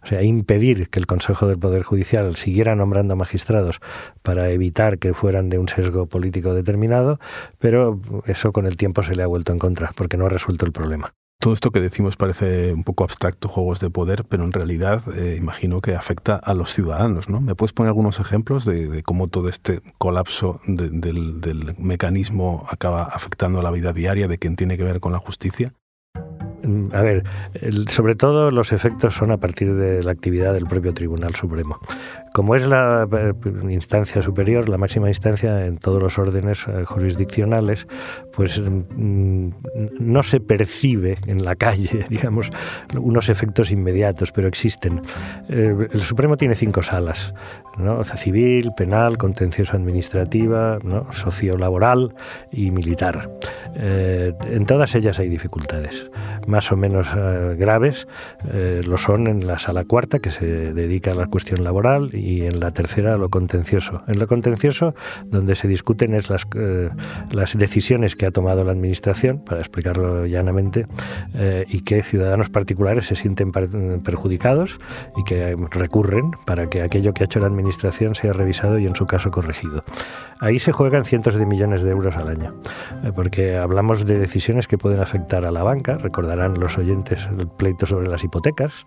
o 0.05 0.07
sea, 0.07 0.21
impedir 0.21 0.89
que 0.89 0.99
el 0.99 1.07
Consejo 1.07 1.47
del 1.47 1.57
Poder 1.57 1.81
Judicial 1.81 2.35
siguiera 2.35 2.75
nombrando 2.75 3.15
magistrados 3.15 3.79
para 4.21 4.51
evitar 4.51 4.99
que 4.99 5.15
fueran 5.15 5.49
de 5.49 5.57
un 5.57 5.67
sesgo 5.67 6.05
político 6.05 6.53
determinado, 6.53 7.19
pero 7.57 7.99
eso 8.27 8.51
con 8.51 8.67
el 8.67 8.77
tiempo 8.77 9.01
se 9.01 9.15
le 9.15 9.23
ha 9.23 9.27
vuelto 9.27 9.51
en 9.51 9.57
contra, 9.57 9.91
porque 9.95 10.15
no 10.15 10.27
ha 10.27 10.29
resuelto 10.29 10.63
el 10.63 10.71
problema. 10.71 11.11
Todo 11.39 11.53
esto 11.55 11.71
que 11.71 11.81
decimos 11.81 12.17
parece 12.17 12.71
un 12.71 12.83
poco 12.83 13.03
abstracto, 13.03 13.49
juegos 13.49 13.79
de 13.79 13.89
poder, 13.89 14.25
pero 14.25 14.43
en 14.43 14.51
realidad 14.51 15.01
eh, 15.17 15.35
imagino 15.37 15.81
que 15.81 15.95
afecta 15.95 16.35
a 16.35 16.53
los 16.53 16.71
ciudadanos, 16.71 17.27
¿no? 17.27 17.41
¿Me 17.41 17.55
puedes 17.55 17.73
poner 17.73 17.89
algunos 17.89 18.19
ejemplos 18.19 18.63
de, 18.63 19.01
cómo 19.03 19.27
todo 19.27 19.49
este 19.49 19.81
colapso 19.97 20.61
del, 20.67 21.01
del 21.41 21.75
mecanismo 21.79 22.67
acaba 22.69 23.03
afectando 23.03 23.59
a 23.59 23.63
la 23.63 23.71
vida 23.71 23.91
diaria 23.91 24.27
de 24.27 24.37
quien 24.37 24.55
tiene 24.55 24.77
que 24.77 24.83
ver 24.83 24.99
con 24.99 25.11
la 25.11 25.19
justicia? 25.19 25.73
A 26.91 27.01
ver, 27.01 27.23
sobre 27.89 28.15
todo 28.15 28.51
los 28.51 28.71
efectos 28.71 29.13
son 29.13 29.31
a 29.31 29.37
partir 29.37 29.73
de 29.75 30.03
la 30.03 30.11
actividad 30.11 30.53
del 30.53 30.65
propio 30.65 30.93
Tribunal 30.93 31.35
Supremo. 31.35 31.79
Como 32.35 32.53
es 32.53 32.67
la 32.67 33.07
eh, 33.13 33.33
instancia 33.69 34.21
superior, 34.21 34.67
la 34.67 34.77
máxima 34.77 35.07
instancia 35.07 35.65
en 35.67 35.77
todos 35.77 36.03
los 36.03 36.19
órdenes 36.19 36.67
eh, 36.67 36.83
jurisdiccionales, 36.83 37.87
pues 38.33 38.59
mm, 38.59 39.51
no 40.01 40.21
se 40.21 40.41
percibe 40.41 41.17
en 41.27 41.45
la 41.45 41.55
calle, 41.55 42.03
digamos, 42.09 42.49
unos 42.99 43.29
efectos 43.29 43.71
inmediatos, 43.71 44.33
pero 44.33 44.49
existen. 44.49 45.01
Eh, 45.47 45.87
el 45.93 46.01
Supremo 46.01 46.35
tiene 46.35 46.55
cinco 46.55 46.83
salas, 46.83 47.33
¿no? 47.77 48.03
civil, 48.03 48.71
penal, 48.75 49.17
contencioso 49.17 49.77
administrativa, 49.77 50.77
¿no? 50.83 51.09
sociolaboral 51.13 52.15
y 52.51 52.71
militar. 52.71 53.29
en 53.75 54.65
todas 54.65 54.95
ellas 54.95 55.19
hay 55.19 55.29
dificultades, 55.29 56.09
más 56.47 56.71
o 56.71 56.77
menos 56.77 57.07
graves. 57.57 58.07
lo 58.87 58.97
son 58.97 59.27
en 59.27 59.47
la 59.47 59.59
sala 59.59 59.83
cuarta, 59.83 60.19
que 60.19 60.31
se 60.31 60.73
dedica 60.73 61.11
a 61.11 61.15
la 61.15 61.27
cuestión 61.27 61.63
laboral, 61.63 62.09
y 62.13 62.24
en 62.25 62.59
la 62.59 62.71
tercera 62.71 63.17
lo 63.17 63.29
contencioso. 63.29 64.01
En 64.07 64.17
lo 64.17 64.25
contencioso, 64.25 64.95
donde 65.25 65.55
se 65.55 65.67
discuten 65.67 66.15
es 66.15 66.29
las, 66.29 66.47
eh, 66.55 66.89
las 67.31 67.55
decisiones 67.55 68.15
que 68.15 68.25
ha 68.25 68.31
tomado 68.31 68.63
la 68.63 68.71
Administración, 68.71 69.43
para 69.45 69.61
explicarlo 69.61 70.25
llanamente, 70.25 70.87
eh, 71.35 71.65
y 71.67 71.81
que 71.81 72.01
ciudadanos 72.01 72.49
particulares 72.49 73.05
se 73.05 73.15
sienten 73.15 73.51
perjudicados 73.51 74.79
y 75.15 75.23
que 75.23 75.55
recurren 75.71 76.31
para 76.45 76.67
que 76.67 76.81
aquello 76.81 77.13
que 77.13 77.23
ha 77.23 77.25
hecho 77.25 77.39
la 77.39 77.47
Administración 77.47 78.15
sea 78.15 78.33
revisado 78.33 78.79
y 78.79 78.87
en 78.87 78.95
su 78.95 79.05
caso 79.05 79.29
corregido. 79.29 79.83
Ahí 80.39 80.57
se 80.59 80.71
juegan 80.71 81.05
cientos 81.05 81.35
de 81.35 81.45
millones 81.45 81.83
de 81.83 81.91
euros 81.91 82.17
al 82.17 82.27
año, 82.27 82.55
eh, 83.03 83.11
porque 83.15 83.55
hablamos 83.55 84.05
de 84.05 84.17
decisiones 84.17 84.67
que 84.67 84.77
pueden 84.77 84.99
afectar 84.99 85.45
a 85.45 85.51
la 85.51 85.63
banca, 85.63 85.95
recordarán 85.99 86.59
los 86.59 86.77
oyentes 86.77 87.29
el 87.37 87.47
pleito 87.47 87.85
sobre 87.85 88.07
las 88.07 88.23
hipotecas 88.23 88.85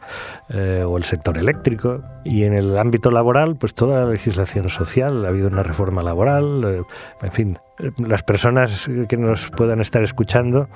o 0.50 0.98
el 0.98 1.04
sector 1.04 1.38
eléctrico, 1.38 2.02
y 2.24 2.44
en 2.44 2.54
el 2.54 2.76
ámbito 2.76 3.10
laboral 3.10 3.27
pues 3.58 3.74
toda 3.74 4.00
la 4.00 4.10
legislación 4.10 4.68
social, 4.68 5.24
ha 5.24 5.28
habido 5.28 5.48
una 5.48 5.62
reforma 5.62 6.02
laboral, 6.02 6.64
eh, 6.64 6.82
en 7.22 7.32
fin, 7.32 7.58
las 7.98 8.22
personas 8.22 8.90
que 9.08 9.16
nos 9.16 9.50
puedan 9.50 9.80
estar 9.80 10.02
escuchando 10.02 10.68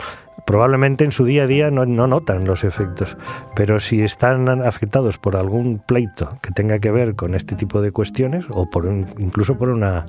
probablemente 0.46 1.04
en 1.04 1.12
su 1.12 1.24
día 1.24 1.44
a 1.44 1.46
día 1.46 1.70
no, 1.70 1.86
notan 1.86 2.44
los 2.44 2.64
efectos, 2.64 3.16
pero 3.54 3.80
si 3.80 4.02
están 4.02 4.48
afectados 4.62 5.18
por 5.18 5.36
algún 5.36 5.78
pleito 5.78 6.38
que 6.42 6.50
tenga 6.50 6.78
que 6.78 6.90
ver 6.90 7.14
con 7.14 7.34
este 7.34 7.54
tipo 7.54 7.80
de 7.80 7.92
cuestiones 7.92 8.44
o 8.50 8.68
por 8.68 8.86
incluso 9.18 9.56
por 9.56 9.68
una 9.68 10.04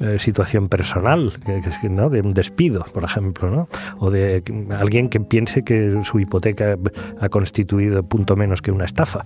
eh, 0.00 0.18
situación 0.18 0.68
personal, 0.68 1.32
que, 1.44 1.88
¿no? 1.88 2.10
de 2.10 2.20
un 2.20 2.34
despido, 2.34 2.84
por 2.92 3.04
ejemplo, 3.04 3.50
¿no? 3.50 3.68
o 3.98 4.10
de 4.10 4.42
alguien 4.70 5.08
que 5.08 5.20
piense 5.20 5.62
que 5.62 6.00
su 6.04 6.18
hipoteca 6.18 6.76
ha 7.20 7.28
constituido 7.28 8.02
punto 8.02 8.36
menos 8.36 8.62
que 8.62 8.72
una 8.72 8.84
estafa, 8.84 9.24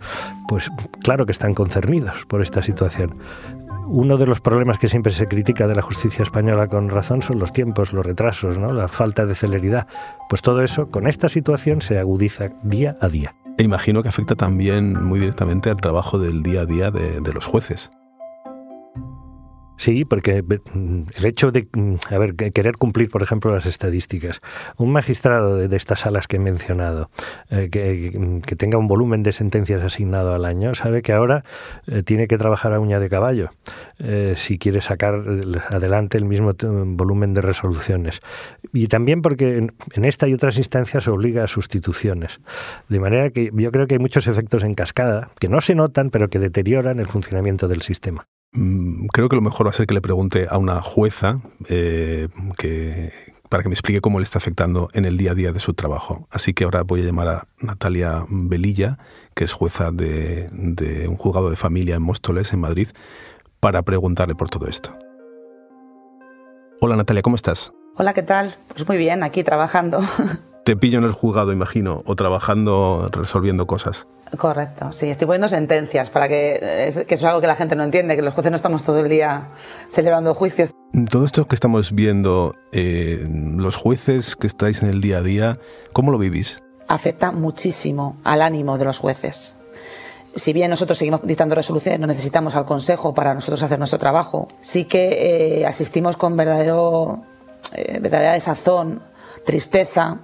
pues 0.49 0.71
claro 1.03 1.27
que 1.27 1.33
están 1.33 1.55
concernidos 1.55 2.27
por 2.27 2.43
esta 2.43 2.63
situación 2.63 3.15
uno 3.91 4.17
de 4.17 4.27
los 4.27 4.41
problemas 4.41 4.79
que 4.79 4.89
siempre 4.89 5.13
se 5.13 5.27
critica 5.27 5.67
de 5.67 5.75
la 5.75 5.83
justicia 5.83 6.23
española 6.23 6.69
con 6.69 6.89
razón 6.89 7.23
son 7.23 7.39
los 7.39 7.53
tiempos, 7.53 7.93
los 7.93 8.07
retrasos, 8.07 8.59
¿no? 8.59 8.73
la 8.73 8.89
falta 8.89 9.27
de 9.27 9.35
celeridad. 9.35 9.87
Pues 10.29 10.43
todo 10.43 10.63
eso 10.63 10.91
con 10.91 11.09
esta 11.09 11.29
situación 11.29 11.83
se 11.83 11.99
agudiza 11.99 12.49
día 12.63 12.97
a 13.01 13.09
día. 13.09 13.35
E 13.59 13.65
imagino 13.65 14.03
que 14.03 14.09
afecta 14.09 14.37
también 14.37 15.05
muy 15.05 15.19
directamente 15.19 15.71
al 15.71 15.77
trabajo 15.77 16.19
del 16.19 16.43
día 16.43 16.63
a 16.63 16.67
día 16.67 16.91
de, 16.91 17.21
de 17.21 17.33
los 17.33 17.45
jueces. 17.45 17.91
Sí, 19.81 20.05
porque 20.05 20.45
el 20.47 21.25
hecho 21.25 21.53
de 21.53 21.67
mm, 21.73 21.95
a 22.11 22.19
ver, 22.19 22.35
querer 22.35 22.77
cumplir, 22.77 23.09
por 23.09 23.23
ejemplo, 23.23 23.51
las 23.55 23.65
estadísticas. 23.65 24.43
Un 24.77 24.93
magistrado 24.93 25.57
de, 25.57 25.75
estas 25.75 26.01
salas 26.01 26.29
que 26.29 26.37
he 26.37 26.39
mencionado, 26.39 27.09
eh, 27.49 27.71
que, 27.71 28.57
tenga 28.57 28.77
un 28.77 28.89
volumen 28.89 29.23
de 29.23 29.33
sentencias 29.33 29.83
asignado 29.83 30.35
al 30.35 30.45
año, 30.45 30.75
sabe 30.75 31.01
que 31.01 31.15
ahora 31.15 31.45
eh, 31.87 32.03
tiene 32.03 32.29
que 32.29 32.37
trabajar 32.37 32.75
a 32.75 32.79
uña 32.79 33.01
de 33.01 33.09
caballo 33.09 33.53
eh, 33.99 34.35
si 34.37 34.59
quiere 34.59 34.83
sacar 34.83 35.15
adelante 35.71 36.19
el 36.19 36.27
mismo 36.27 36.53
volumen 36.61 37.33
de 37.33 37.41
resoluciones. 37.41 38.21
Y 38.75 38.89
también 38.89 39.23
porque 39.23 39.67
en 39.95 40.05
esta 40.05 40.29
y 40.29 40.35
otras 40.35 40.59
instancias 40.59 41.09
obliga 41.09 41.45
a 41.45 41.47
sustituciones. 41.47 42.43
De 42.91 43.01
manera 43.01 43.31
que 43.31 43.51
yo 43.55 43.73
creo 43.73 43.87
que 43.87 43.95
hay 43.95 43.99
muchos 43.99 44.27
efectos 44.27 44.63
en 44.63 44.75
cascada 44.75 45.31
que 45.39 45.49
no 45.49 45.63
se 45.63 45.75
notan, 45.75 46.11
pero 46.11 46.29
que 46.29 46.39
deterioran 46.39 46.99
el 46.99 47.07
funcionamiento 47.07 47.67
del 47.67 47.81
sistema. 47.81 48.27
Mm, 48.53 49.07
creo 49.07 49.29
que 49.29 49.37
lo 49.37 49.43
mejor 49.43 49.67
va 49.67 49.71
a 49.71 49.75
ser 49.75 49.87
que 49.87 49.95
le 49.95 50.01
pregunte 50.01 50.47
a 50.51 50.59
una 50.59 50.83
jueza 50.83 51.41
eh, 51.69 52.29
para 53.49 53.63
que 53.63 53.69
me 53.69 53.75
explique 53.75 54.01
cómo 54.01 54.19
le 54.19 54.25
está 54.25 54.39
afectando 54.39 54.89
en 54.93 55.05
el 55.05 55.17
día 55.17 55.33
a 55.33 55.35
día 55.35 55.53
de 55.53 55.61
su 55.61 55.75
trabajo. 55.75 56.27
Así 56.31 56.53
que 56.53 56.65
ahora 56.65 56.83
voy 56.83 57.03
a 57.03 57.05
llamar 57.05 57.29
a 57.29 57.47
Natalia 57.59 58.25
Velilla, 58.29 58.99
que 59.35 59.45
es 59.45 59.53
jueza 59.53 59.93
de 59.93 60.49
un 61.09 61.17
juzgado 61.17 61.51
de 61.51 61.57
familia 61.57 61.97
en 61.97 62.03
Móstoles, 62.03 62.53
en 62.53 62.61
Madrid, 62.61 62.89
para 63.61 63.83
preguntarle 63.83 64.35
por 64.35 64.49
todo 64.49 64.67
esto. 64.67 64.97
Hola 66.81 66.97
Natalia, 66.97 67.23
¿cómo 67.23 67.37
estás? 67.37 67.73
Hola, 67.97 68.15
¿qué 68.15 68.23
tal? 68.23 68.55
Pues 68.69 68.89
muy 68.89 68.97
bien, 68.97 69.23
aquí 69.23 69.45
trabajando. 69.45 70.01
Te 70.71 70.77
pillo 70.77 70.99
en 70.99 71.05
el 71.05 71.11
juzgado, 71.11 71.51
imagino, 71.51 72.05
o 72.07 72.15
trabajando, 72.15 73.09
resolviendo 73.11 73.67
cosas. 73.67 74.07
Correcto, 74.39 74.93
sí, 74.93 75.11
estoy 75.11 75.27
poniendo 75.27 75.49
sentencias 75.49 76.11
para 76.11 76.29
que, 76.29 76.93
que 77.09 77.15
eso 77.17 77.25
es 77.25 77.25
algo 77.25 77.41
que 77.41 77.49
la 77.49 77.57
gente 77.57 77.75
no 77.75 77.83
entiende, 77.83 78.15
que 78.15 78.23
los 78.23 78.33
jueces 78.33 78.53
no 78.53 78.57
estamos 78.57 78.85
todo 78.85 79.01
el 79.01 79.09
día 79.09 79.49
celebrando 79.91 80.33
juicios. 80.33 80.71
Todo 81.11 81.25
esto 81.25 81.45
que 81.49 81.57
estamos 81.57 81.91
viendo, 81.91 82.55
eh, 82.71 83.27
los 83.29 83.75
jueces 83.75 84.37
que 84.37 84.47
estáis 84.47 84.81
en 84.85 84.91
el 84.91 85.01
día 85.01 85.19
a 85.19 85.23
día, 85.23 85.59
¿cómo 85.93 86.13
lo 86.13 86.19
vivís? 86.19 86.63
Afecta 86.87 87.33
muchísimo 87.33 88.19
al 88.23 88.41
ánimo 88.41 88.79
de 88.79 88.85
los 88.85 89.01
jueces. 89.01 89.57
Si 90.37 90.53
bien 90.53 90.71
nosotros 90.71 90.99
seguimos 90.99 91.23
dictando 91.25 91.57
resoluciones, 91.57 91.99
no 91.99 92.07
necesitamos 92.07 92.55
al 92.55 92.65
Consejo 92.65 93.13
para 93.13 93.35
nosotros 93.35 93.61
hacer 93.65 93.81
nuestro 93.81 93.99
trabajo, 93.99 94.47
sí 94.61 94.85
que 94.85 95.63
eh, 95.63 95.67
asistimos 95.67 96.17
con 96.17 96.37
verdadero, 96.37 97.25
eh, 97.73 97.99
verdadera 98.01 98.35
desazón, 98.35 99.03
tristeza, 99.45 100.21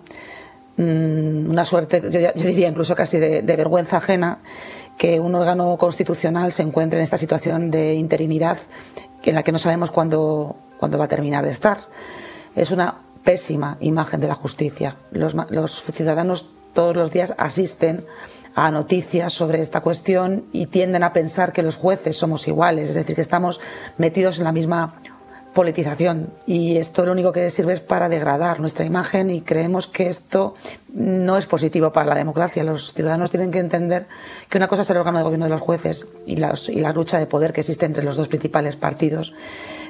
una 0.79 1.65
suerte, 1.65 2.03
yo, 2.03 2.33
diría 2.35 2.69
incluso 2.69 2.95
casi 2.95 3.19
de, 3.19 3.43
vergüenza 3.43 3.97
ajena, 3.97 4.39
que 4.99 5.21
un 5.21 5.35
órgano 5.35 5.77
constitucional 5.77 6.53
se 6.53 6.63
encuentre 6.63 6.99
en 6.99 7.05
esta 7.05 7.19
situación 7.19 7.71
de 7.71 7.95
interinidad 7.95 8.59
en 9.23 9.35
la 9.35 9.43
que 9.43 9.53
no 9.53 9.59
sabemos 9.59 9.91
cuándo, 9.91 10.57
cuándo 10.79 10.99
va 10.99 11.07
a 11.07 11.09
terminar 11.09 11.45
de 11.45 11.51
estar. 11.51 11.79
Es 12.55 12.71
una 12.71 12.99
pésima 13.25 13.77
imagen 13.81 14.21
de 14.21 14.29
la 14.29 14.35
justicia. 14.35 14.97
Los, 15.11 15.35
los 15.51 15.73
ciudadanos 15.73 16.47
todos 16.73 16.95
los 16.95 17.11
días 17.11 17.35
asisten 17.39 18.05
a 18.55 18.71
noticias 18.71 19.33
sobre 19.33 19.61
esta 19.61 19.81
cuestión 19.81 20.47
y 20.53 20.67
tienden 20.67 21.03
a 21.03 21.13
pensar 21.13 21.53
que 21.53 21.63
los 21.63 21.77
jueces 21.77 22.17
somos 22.17 22.47
iguales, 22.49 22.89
es 22.89 22.95
decir, 22.95 23.15
que 23.15 23.21
estamos 23.21 23.61
metidos 23.99 24.39
en 24.39 24.45
la 24.45 24.53
misma 24.53 24.95
politización 25.57 26.35
y 26.47 26.77
esto 26.77 27.07
lo 27.07 27.13
único 27.13 27.33
que 27.33 27.49
sirve 27.49 27.73
es 27.73 27.81
para 27.81 28.11
degradar 28.11 28.61
nuestra 28.61 28.85
imagen 28.85 29.31
y 29.31 29.41
creemos 29.41 29.87
que 29.87 30.09
esto 30.09 30.55
no 30.93 31.39
es 31.39 31.47
positivo 31.47 31.93
para 31.93 32.07
la 32.07 32.15
democracia. 32.15 32.63
Los 32.63 32.93
ciudadanos 32.93 33.31
tienen 33.31 33.51
que 33.51 33.59
entender 33.59 34.07
que 34.51 34.59
una 34.59 34.69
cosa 34.69 34.83
es 34.83 34.91
el 34.91 34.99
órgano 34.99 35.17
de 35.17 35.25
gobierno 35.25 35.47
de 35.47 35.51
los 35.51 35.63
jueces 35.63 36.07
y, 36.27 36.35
y 36.35 36.81
la 36.81 36.93
lucha 36.93 37.19
de 37.19 37.27
poder 37.27 37.55
que 37.55 37.63
existe 37.63 37.87
entre 37.87 38.05
los 38.05 38.17
dos 38.17 38.29
principales 38.29 38.77
partidos. 38.77 39.33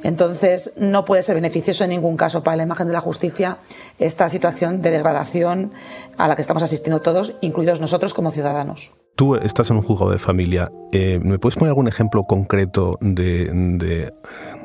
Entonces, 0.04 0.72
no 0.76 1.04
puede 1.04 1.24
ser 1.24 1.34
beneficioso 1.34 1.82
en 1.82 1.90
ningún 1.90 2.16
caso 2.16 2.44
para 2.44 2.56
la 2.56 2.62
imagen 2.62 2.86
de 2.86 2.92
la 2.92 3.00
justicia 3.00 3.58
esta 3.98 4.28
situación 4.28 4.82
de 4.82 4.92
degradación 4.92 5.72
a 6.16 6.28
la 6.28 6.36
que 6.36 6.42
estamos 6.42 6.62
asistiendo 6.62 7.02
todos, 7.02 7.34
incluidos 7.40 7.80
nosotros 7.80 8.14
como 8.14 8.30
ciudadanos. 8.30 8.92
Tú 9.16 9.34
estás 9.36 9.70
en 9.70 9.76
un 9.76 9.82
juzgado 9.82 10.10
de 10.10 10.18
familia. 10.18 10.70
Eh, 10.92 11.18
¿Me 11.22 11.38
puedes 11.38 11.56
poner 11.56 11.70
algún 11.70 11.88
ejemplo 11.88 12.22
concreto 12.24 12.98
de, 13.00 14.12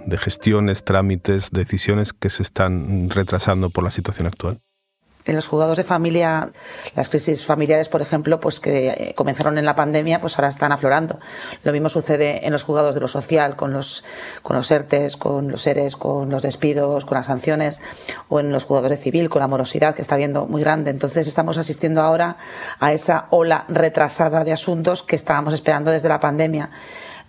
de 0.05 0.17
gestiones, 0.17 0.83
trámites, 0.83 1.51
decisiones 1.51 2.11
que 2.11 2.29
se 2.29 2.43
están 2.43 3.09
retrasando 3.09 3.69
por 3.69 3.83
la 3.83 3.91
situación 3.91 4.27
actual? 4.27 4.59
En 5.25 5.35
los 5.35 5.47
juzgados 5.47 5.77
de 5.77 5.83
familia, 5.83 6.49
las 6.95 7.09
crisis 7.09 7.45
familiares, 7.45 7.89
por 7.89 8.01
ejemplo, 8.01 8.39
pues 8.39 8.59
que 8.59 8.89
eh, 8.89 9.13
comenzaron 9.15 9.57
en 9.57 9.65
la 9.65 9.75
pandemia, 9.75 10.19
pues 10.21 10.37
ahora 10.37 10.49
están 10.49 10.71
aflorando. 10.71 11.19
Lo 11.63 11.71
mismo 11.71 11.89
sucede 11.89 12.45
en 12.45 12.51
los 12.51 12.63
juzgados 12.63 12.95
de 12.95 13.01
lo 13.01 13.07
social, 13.07 13.55
con 13.55 13.73
los, 13.73 14.03
con 14.41 14.55
los 14.55 14.69
ERTES, 14.71 15.17
con 15.17 15.49
los 15.49 15.65
ERES, 15.67 15.95
con 15.95 16.29
los 16.29 16.41
despidos, 16.41 17.05
con 17.05 17.17
las 17.17 17.27
sanciones, 17.27 17.81
o 18.29 18.39
en 18.39 18.51
los 18.51 18.65
juzgados 18.65 18.89
de 18.89 18.97
civil, 18.97 19.29
con 19.29 19.41
la 19.41 19.47
morosidad 19.47 19.95
que 19.95 20.01
está 20.01 20.15
viendo 20.15 20.45
muy 20.47 20.61
grande. 20.61 20.91
Entonces 20.91 21.27
estamos 21.27 21.57
asistiendo 21.57 22.01
ahora 22.01 22.37
a 22.79 22.93
esa 22.93 23.27
ola 23.29 23.65
retrasada 23.67 24.43
de 24.43 24.53
asuntos 24.53 25.03
que 25.03 25.15
estábamos 25.15 25.53
esperando 25.53 25.91
desde 25.91 26.09
la 26.09 26.19
pandemia 26.19 26.69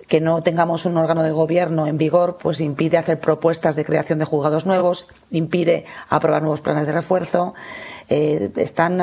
que 0.08 0.20
no 0.20 0.42
tengamos 0.42 0.84
un 0.84 0.96
órgano 0.96 1.22
de 1.22 1.30
gobierno 1.30 1.86
en 1.86 1.96
vigor, 1.96 2.36
pues 2.40 2.60
impide 2.60 2.98
hacer 2.98 3.20
propuestas 3.20 3.76
de 3.76 3.84
creación 3.84 4.18
de 4.18 4.24
juzgados 4.24 4.66
nuevos, 4.66 5.06
impide 5.30 5.84
aprobar 6.08 6.42
nuevos 6.42 6.60
planes 6.60 6.86
de 6.86 6.92
refuerzo. 6.92 7.54
Eh, 8.08 8.50
están 8.56 9.00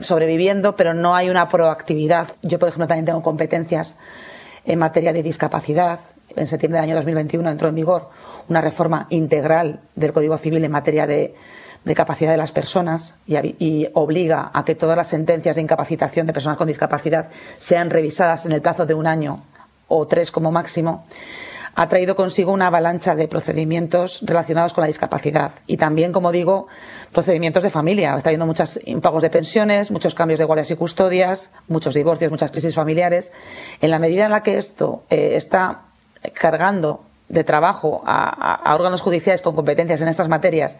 sobreviviendo, 0.00 0.76
pero 0.76 0.94
no 0.94 1.14
hay 1.14 1.30
una 1.30 1.48
proactividad. 1.48 2.28
Yo, 2.42 2.58
por 2.58 2.68
ejemplo, 2.68 2.86
también 2.86 3.06
tengo 3.06 3.22
competencias 3.22 3.98
en 4.64 4.78
materia 4.78 5.12
de 5.12 5.22
discapacidad. 5.22 6.00
En 6.36 6.46
septiembre 6.46 6.80
del 6.80 6.90
año 6.90 6.96
2021 6.96 7.50
entró 7.50 7.68
en 7.68 7.74
vigor 7.74 8.08
una 8.48 8.60
reforma 8.60 9.06
integral 9.10 9.80
del 9.94 10.12
Código 10.12 10.36
Civil 10.36 10.64
en 10.64 10.70
materia 10.70 11.06
de, 11.06 11.34
capacidad 11.94 12.30
de 12.30 12.38
las 12.38 12.52
personas 12.52 13.16
y, 13.26 13.36
y, 13.58 13.88
obliga 13.92 14.50
a 14.54 14.64
que 14.64 14.74
todas 14.74 14.96
las 14.96 15.08
sentencias 15.08 15.56
de 15.56 15.62
incapacitación 15.62 16.26
de 16.26 16.32
personas 16.32 16.56
con 16.56 16.66
discapacidad 16.66 17.30
sean 17.58 17.90
revisadas 17.90 18.46
en 18.46 18.52
el 18.52 18.62
plazo 18.62 18.86
de 18.86 18.94
un 18.94 19.06
año 19.06 19.42
o 19.88 20.06
tres 20.06 20.30
como 20.30 20.50
máximo, 20.50 21.04
ha 21.76 21.88
traído 21.88 22.14
consigo 22.14 22.52
una 22.52 22.68
avalancha 22.68 23.16
de 23.16 23.26
procedimientos 23.26 24.20
relacionados 24.22 24.72
con 24.72 24.82
la 24.82 24.86
discapacidad 24.88 25.52
y 25.66 25.76
también, 25.76 26.12
como 26.12 26.30
digo, 26.30 26.68
procedimientos 27.12 27.64
de 27.64 27.70
familia. 27.70 28.14
Está 28.16 28.28
habiendo 28.28 28.46
muchos 28.46 28.78
impagos 28.84 29.22
de 29.22 29.30
pensiones, 29.30 29.90
muchos 29.90 30.14
cambios 30.14 30.38
de 30.38 30.44
guardias 30.44 30.70
y 30.70 30.76
custodias, 30.76 31.50
muchos 31.66 31.94
divorcios, 31.94 32.30
muchas 32.30 32.52
crisis 32.52 32.74
familiares. 32.74 33.32
En 33.80 33.90
la 33.90 33.98
medida 33.98 34.24
en 34.24 34.30
la 34.30 34.42
que 34.42 34.56
esto 34.56 35.02
eh, 35.10 35.32
está 35.34 35.82
cargando 36.32 37.02
de 37.28 37.42
trabajo 37.42 38.02
a, 38.06 38.72
órganos 38.74 39.00
judiciales 39.00 39.42
con 39.42 39.56
competencias 39.56 40.00
en 40.00 40.08
estas 40.08 40.28
materias 40.28 40.78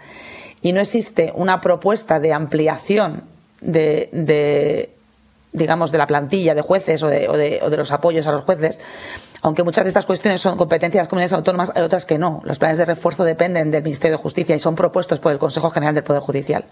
y 0.62 0.72
no 0.72 0.80
existe 0.80 1.32
una 1.34 1.60
propuesta 1.60 2.20
de 2.20 2.32
ampliación 2.32 3.24
de 3.60 4.94
digamos, 5.54 5.92
de 5.92 5.98
la 5.98 6.06
plantilla 6.06 6.54
de 6.54 6.60
jueces 6.60 7.02
o 7.02 7.08
de, 7.08 7.28
o 7.28 7.36
de, 7.36 7.60
o 7.62 7.70
de 7.70 7.76
los 7.76 7.92
apoyos 7.92 8.26
a 8.26 8.32
los 8.32 8.42
jueces, 8.42 8.80
aunque 9.40 9.62
muchas 9.62 9.84
de 9.84 9.88
estas 9.88 10.04
cuestiones 10.04 10.40
son 10.40 10.58
competencias 10.58 10.94
de 10.94 11.02
las 11.04 11.08
comunidades 11.08 11.32
autónomas, 11.32 11.72
hay 11.74 11.82
otras 11.82 12.04
que 12.04 12.18
no. 12.18 12.40
Los 12.44 12.58
planes 12.58 12.76
de 12.76 12.84
refuerzo 12.84 13.24
dependen 13.24 13.70
del 13.70 13.84
Ministerio 13.84 14.16
de 14.16 14.22
Justicia 14.22 14.56
y 14.56 14.58
son 14.58 14.74
propuestos 14.74 15.20
por 15.20 15.32
el 15.32 15.38
Consejo 15.38 15.70
General 15.70 15.94
del 15.94 16.02
Poder 16.02 16.22
Judicial. 16.22 16.66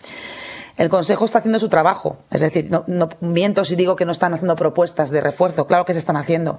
El 0.77 0.89
Consejo 0.89 1.25
está 1.25 1.39
haciendo 1.39 1.59
su 1.59 1.69
trabajo, 1.69 2.17
es 2.31 2.41
decir, 2.41 2.71
no, 2.71 3.09
miento 3.21 3.65
si 3.65 3.77
digo 3.77 3.95
que 3.95 4.07
no 4.07 4.13
están 4.13 4.35
haciendo 4.35 4.57
propuestas 4.57 5.11
de 5.11 5.21
refuerzo, 5.21 5.67
claro 5.67 5.85
que 5.85 5.93
se 5.93 5.99
están 5.99 6.17
haciendo. 6.17 6.59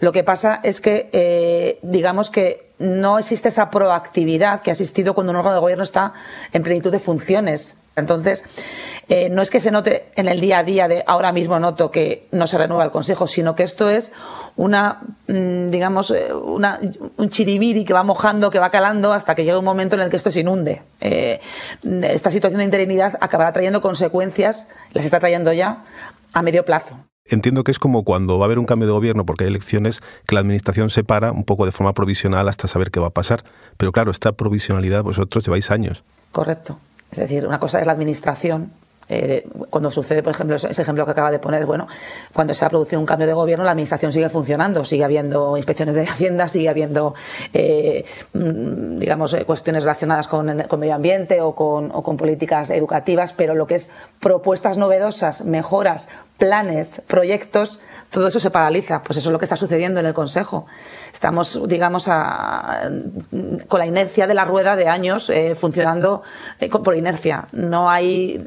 Lo 0.00 0.12
que 0.12 0.24
pasa 0.24 0.60
es 0.62 0.80
que, 0.80 1.10
eh, 1.12 1.78
digamos 1.82 2.30
que 2.30 2.72
no 2.78 3.18
existe 3.18 3.50
esa 3.50 3.70
proactividad 3.70 4.62
que 4.62 4.70
ha 4.70 4.72
existido 4.72 5.14
cuando 5.14 5.32
un 5.32 5.36
órgano 5.36 5.56
de 5.56 5.60
gobierno 5.60 5.84
está 5.84 6.14
en 6.52 6.62
plenitud 6.62 6.90
de 6.90 6.98
funciones 6.98 7.76
Entonces, 7.96 8.44
eh, 9.12 9.28
no 9.28 9.42
es 9.42 9.50
que 9.50 9.58
se 9.58 9.72
note 9.72 10.12
en 10.14 10.28
el 10.28 10.40
día 10.40 10.58
a 10.58 10.62
día 10.62 10.86
de 10.86 11.02
ahora 11.04 11.32
mismo 11.32 11.58
noto 11.58 11.90
que 11.90 12.28
no 12.30 12.46
se 12.46 12.56
renueva 12.56 12.84
el 12.84 12.92
Consejo, 12.92 13.26
sino 13.26 13.56
que 13.56 13.64
esto 13.64 13.90
es 13.90 14.12
una, 14.54 15.00
mm, 15.26 15.70
digamos, 15.70 16.12
eh, 16.12 16.32
una, 16.32 16.78
un 17.16 17.28
chiribiri 17.28 17.84
que 17.84 17.92
va 17.92 18.04
mojando, 18.04 18.52
que 18.52 18.60
va 18.60 18.70
calando 18.70 19.12
hasta 19.12 19.34
que 19.34 19.44
llega 19.44 19.58
un 19.58 19.64
momento 19.64 19.96
en 19.96 20.02
el 20.02 20.10
que 20.10 20.16
esto 20.16 20.30
se 20.30 20.38
inunde. 20.38 20.82
Eh, 21.00 21.40
esta 21.82 22.30
situación 22.30 22.58
de 22.58 22.66
interinidad 22.66 23.18
acabará 23.20 23.52
trayendo 23.52 23.80
consecuencias, 23.80 24.68
las 24.92 25.04
está 25.04 25.18
trayendo 25.18 25.52
ya, 25.52 25.82
a 26.32 26.42
medio 26.42 26.64
plazo. 26.64 26.96
Entiendo 27.24 27.64
que 27.64 27.72
es 27.72 27.80
como 27.80 28.04
cuando 28.04 28.38
va 28.38 28.44
a 28.44 28.46
haber 28.46 28.60
un 28.60 28.66
cambio 28.66 28.86
de 28.86 28.92
gobierno 28.92 29.26
porque 29.26 29.42
hay 29.42 29.50
elecciones, 29.50 30.02
que 30.24 30.36
la 30.36 30.40
administración 30.42 30.88
se 30.88 31.02
para 31.02 31.32
un 31.32 31.42
poco 31.42 31.66
de 31.66 31.72
forma 31.72 31.94
provisional 31.94 32.48
hasta 32.48 32.68
saber 32.68 32.92
qué 32.92 33.00
va 33.00 33.08
a 33.08 33.10
pasar. 33.10 33.42
Pero 33.76 33.90
claro, 33.90 34.12
esta 34.12 34.30
provisionalidad 34.30 35.02
vosotros 35.02 35.44
lleváis 35.44 35.72
años. 35.72 36.04
Correcto. 36.30 36.78
Es 37.10 37.18
decir, 37.18 37.44
una 37.44 37.58
cosa 37.58 37.80
es 37.80 37.86
la 37.86 37.92
administración, 37.92 38.70
eh, 39.10 39.44
cuando 39.68 39.90
sucede, 39.90 40.22
por 40.22 40.32
ejemplo, 40.32 40.54
ese 40.56 40.82
ejemplo 40.82 41.04
que 41.04 41.10
acaba 41.10 41.32
de 41.32 41.40
poner, 41.40 41.66
bueno, 41.66 41.88
cuando 42.32 42.54
se 42.54 42.64
ha 42.64 42.70
producido 42.70 43.00
un 43.00 43.06
cambio 43.06 43.26
de 43.26 43.32
gobierno, 43.32 43.64
la 43.64 43.72
administración 43.72 44.12
sigue 44.12 44.28
funcionando, 44.28 44.84
sigue 44.84 45.04
habiendo 45.04 45.56
inspecciones 45.56 45.96
de 45.96 46.02
Hacienda, 46.02 46.46
sigue 46.48 46.68
habiendo, 46.68 47.14
eh, 47.52 48.04
mm, 48.32 48.98
digamos, 48.98 49.34
eh, 49.34 49.44
cuestiones 49.44 49.82
relacionadas 49.82 50.28
con, 50.28 50.46
medio 50.46 50.94
ambiente 50.94 51.40
o 51.40 51.54
con, 51.56 51.90
o 51.92 52.02
con 52.02 52.16
políticas 52.16 52.70
educativas, 52.70 53.32
pero 53.32 53.54
lo 53.54 53.66
que 53.66 53.74
es 53.74 53.90
propuestas 54.20 54.78
novedosas, 54.78 55.44
mejoras, 55.44 56.08
planes, 56.40 57.02
proyectos, 57.06 57.78
todo 58.10 58.26
eso 58.26 58.40
se 58.40 58.50
paraliza. 58.50 59.04
Pues 59.04 59.18
eso 59.18 59.28
es 59.28 59.32
lo 59.32 59.38
que 59.38 59.44
está 59.44 59.56
sucediendo 59.56 60.00
en 60.00 60.06
el 60.06 60.14
Consejo. 60.14 60.66
Estamos, 61.12 61.68
digamos, 61.68 62.06
con 63.68 63.78
la 63.78 63.86
inercia 63.86 64.26
de 64.26 64.34
la 64.34 64.44
rueda 64.44 64.74
de 64.74 64.88
años 64.88 65.30
eh, 65.30 65.54
funcionando 65.54 66.24
eh, 66.58 66.68
por 66.68 66.96
inercia. 66.96 67.46
No 67.52 67.88
hay 67.88 68.44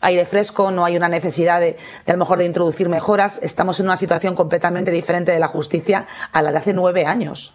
aire 0.00 0.24
fresco, 0.24 0.70
no 0.70 0.86
hay 0.86 0.96
una 0.96 1.08
necesidad 1.08 1.60
de, 1.60 1.76
a 2.06 2.12
lo 2.12 2.18
mejor 2.18 2.38
de 2.38 2.46
introducir 2.46 2.88
mejoras. 2.88 3.40
Estamos 3.42 3.78
en 3.80 3.86
una 3.86 3.98
situación 3.98 4.34
completamente 4.34 4.90
diferente 4.90 5.32
de 5.32 5.40
la 5.40 5.48
justicia 5.48 6.06
a 6.32 6.40
la 6.40 6.52
de 6.52 6.58
hace 6.58 6.72
nueve 6.72 7.04
años. 7.04 7.52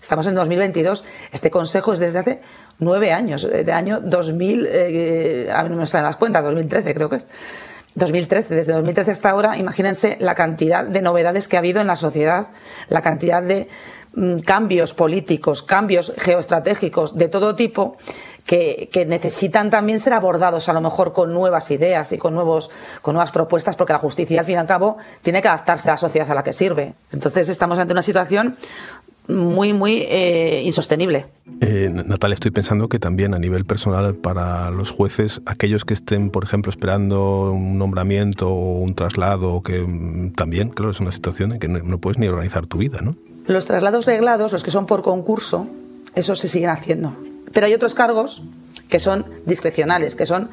Estamos 0.00 0.26
en 0.26 0.34
2022. 0.34 1.04
Este 1.32 1.50
Consejo 1.50 1.94
es 1.94 1.98
desde 2.00 2.18
hace 2.18 2.42
nueve 2.78 3.12
años, 3.12 3.44
eh, 3.44 3.64
de 3.64 3.72
año 3.72 4.00
2000, 4.00 5.48
a 5.50 5.62
mí 5.62 5.70
no 5.70 5.76
me 5.76 5.86
salen 5.86 6.06
las 6.06 6.16
cuentas, 6.16 6.44
2013 6.44 6.92
creo 6.92 7.08
que 7.08 7.16
es. 7.16 7.26
2013, 7.94 8.54
desde 8.54 8.72
2013 8.72 9.10
hasta 9.12 9.30
ahora, 9.30 9.56
imagínense 9.56 10.16
la 10.20 10.34
cantidad 10.34 10.84
de 10.84 11.02
novedades 11.02 11.48
que 11.48 11.56
ha 11.56 11.60
habido 11.60 11.80
en 11.80 11.86
la 11.86 11.96
sociedad, 11.96 12.48
la 12.88 13.02
cantidad 13.02 13.42
de 13.42 13.68
mm, 14.14 14.38
cambios 14.40 14.94
políticos, 14.94 15.62
cambios 15.62 16.12
geoestratégicos 16.18 17.16
de 17.16 17.28
todo 17.28 17.54
tipo 17.54 17.96
que, 18.44 19.06
necesitan 19.08 19.70
también 19.70 20.00
ser 20.00 20.12
abordados 20.12 20.68
a 20.68 20.72
lo 20.72 20.80
mejor 20.80 21.12
con 21.12 21.32
nuevas 21.32 21.70
ideas 21.70 22.12
y 22.12 22.18
con, 22.18 22.34
nuevos, 22.34 22.70
con 23.00 23.14
nuevas 23.14 23.30
propuestas, 23.30 23.76
porque 23.76 23.92
la 23.92 23.98
justicia, 23.98 24.40
al 24.40 24.46
fin 24.46 24.56
y 24.56 24.58
al 24.58 24.66
cabo, 24.66 24.98
tiene 25.22 25.40
que 25.40 25.48
adaptarse 25.48 25.88
a 25.88 25.94
la 25.94 25.98
sociedad 25.98 26.30
a 26.30 26.34
la 26.34 26.42
que 26.42 26.52
sirve. 26.52 26.94
Entonces, 27.12 27.48
estamos 27.48 27.78
ante 27.78 27.92
una 27.92 28.02
situación 28.02 28.56
muy, 29.28 29.72
muy 29.72 30.06
eh, 30.08 30.62
insostenible. 30.64 31.26
Eh, 31.60 31.88
Natalia, 31.90 32.34
estoy 32.34 32.50
pensando 32.50 32.88
que 32.88 32.98
también 32.98 33.34
a 33.34 33.38
nivel 33.38 33.64
personal 33.64 34.14
para 34.14 34.70
los 34.70 34.90
jueces, 34.90 35.40
aquellos 35.46 35.84
que 35.84 35.94
estén, 35.94 36.30
por 36.30 36.44
ejemplo, 36.44 36.70
esperando 36.70 37.52
un 37.52 37.78
nombramiento 37.78 38.50
o 38.50 38.80
un 38.80 38.94
traslado, 38.94 39.62
que 39.62 39.80
mm, 39.80 40.34
también, 40.34 40.70
claro, 40.70 40.90
es 40.90 41.00
una 41.00 41.12
situación 41.12 41.52
en 41.52 41.58
que 41.58 41.68
no, 41.68 41.98
puedes 41.98 42.18
ni 42.18 42.28
organizar 42.28 42.66
tu 42.66 42.78
vida, 42.78 43.00
¿no? 43.00 43.16
Los 43.46 43.66
traslados 43.66 44.06
reglados, 44.06 44.52
los 44.52 44.62
que 44.62 44.70
son 44.70 44.86
por 44.86 45.02
concurso, 45.02 45.68
eso 46.14 46.34
se 46.34 46.48
siguen 46.48 46.70
haciendo. 46.70 47.14
Pero 47.52 47.66
hay 47.66 47.74
otros 47.74 47.94
cargos 47.94 48.42
que 48.88 49.00
son 49.00 49.24
discrecionales, 49.46 50.14
que 50.14 50.26
son, 50.26 50.50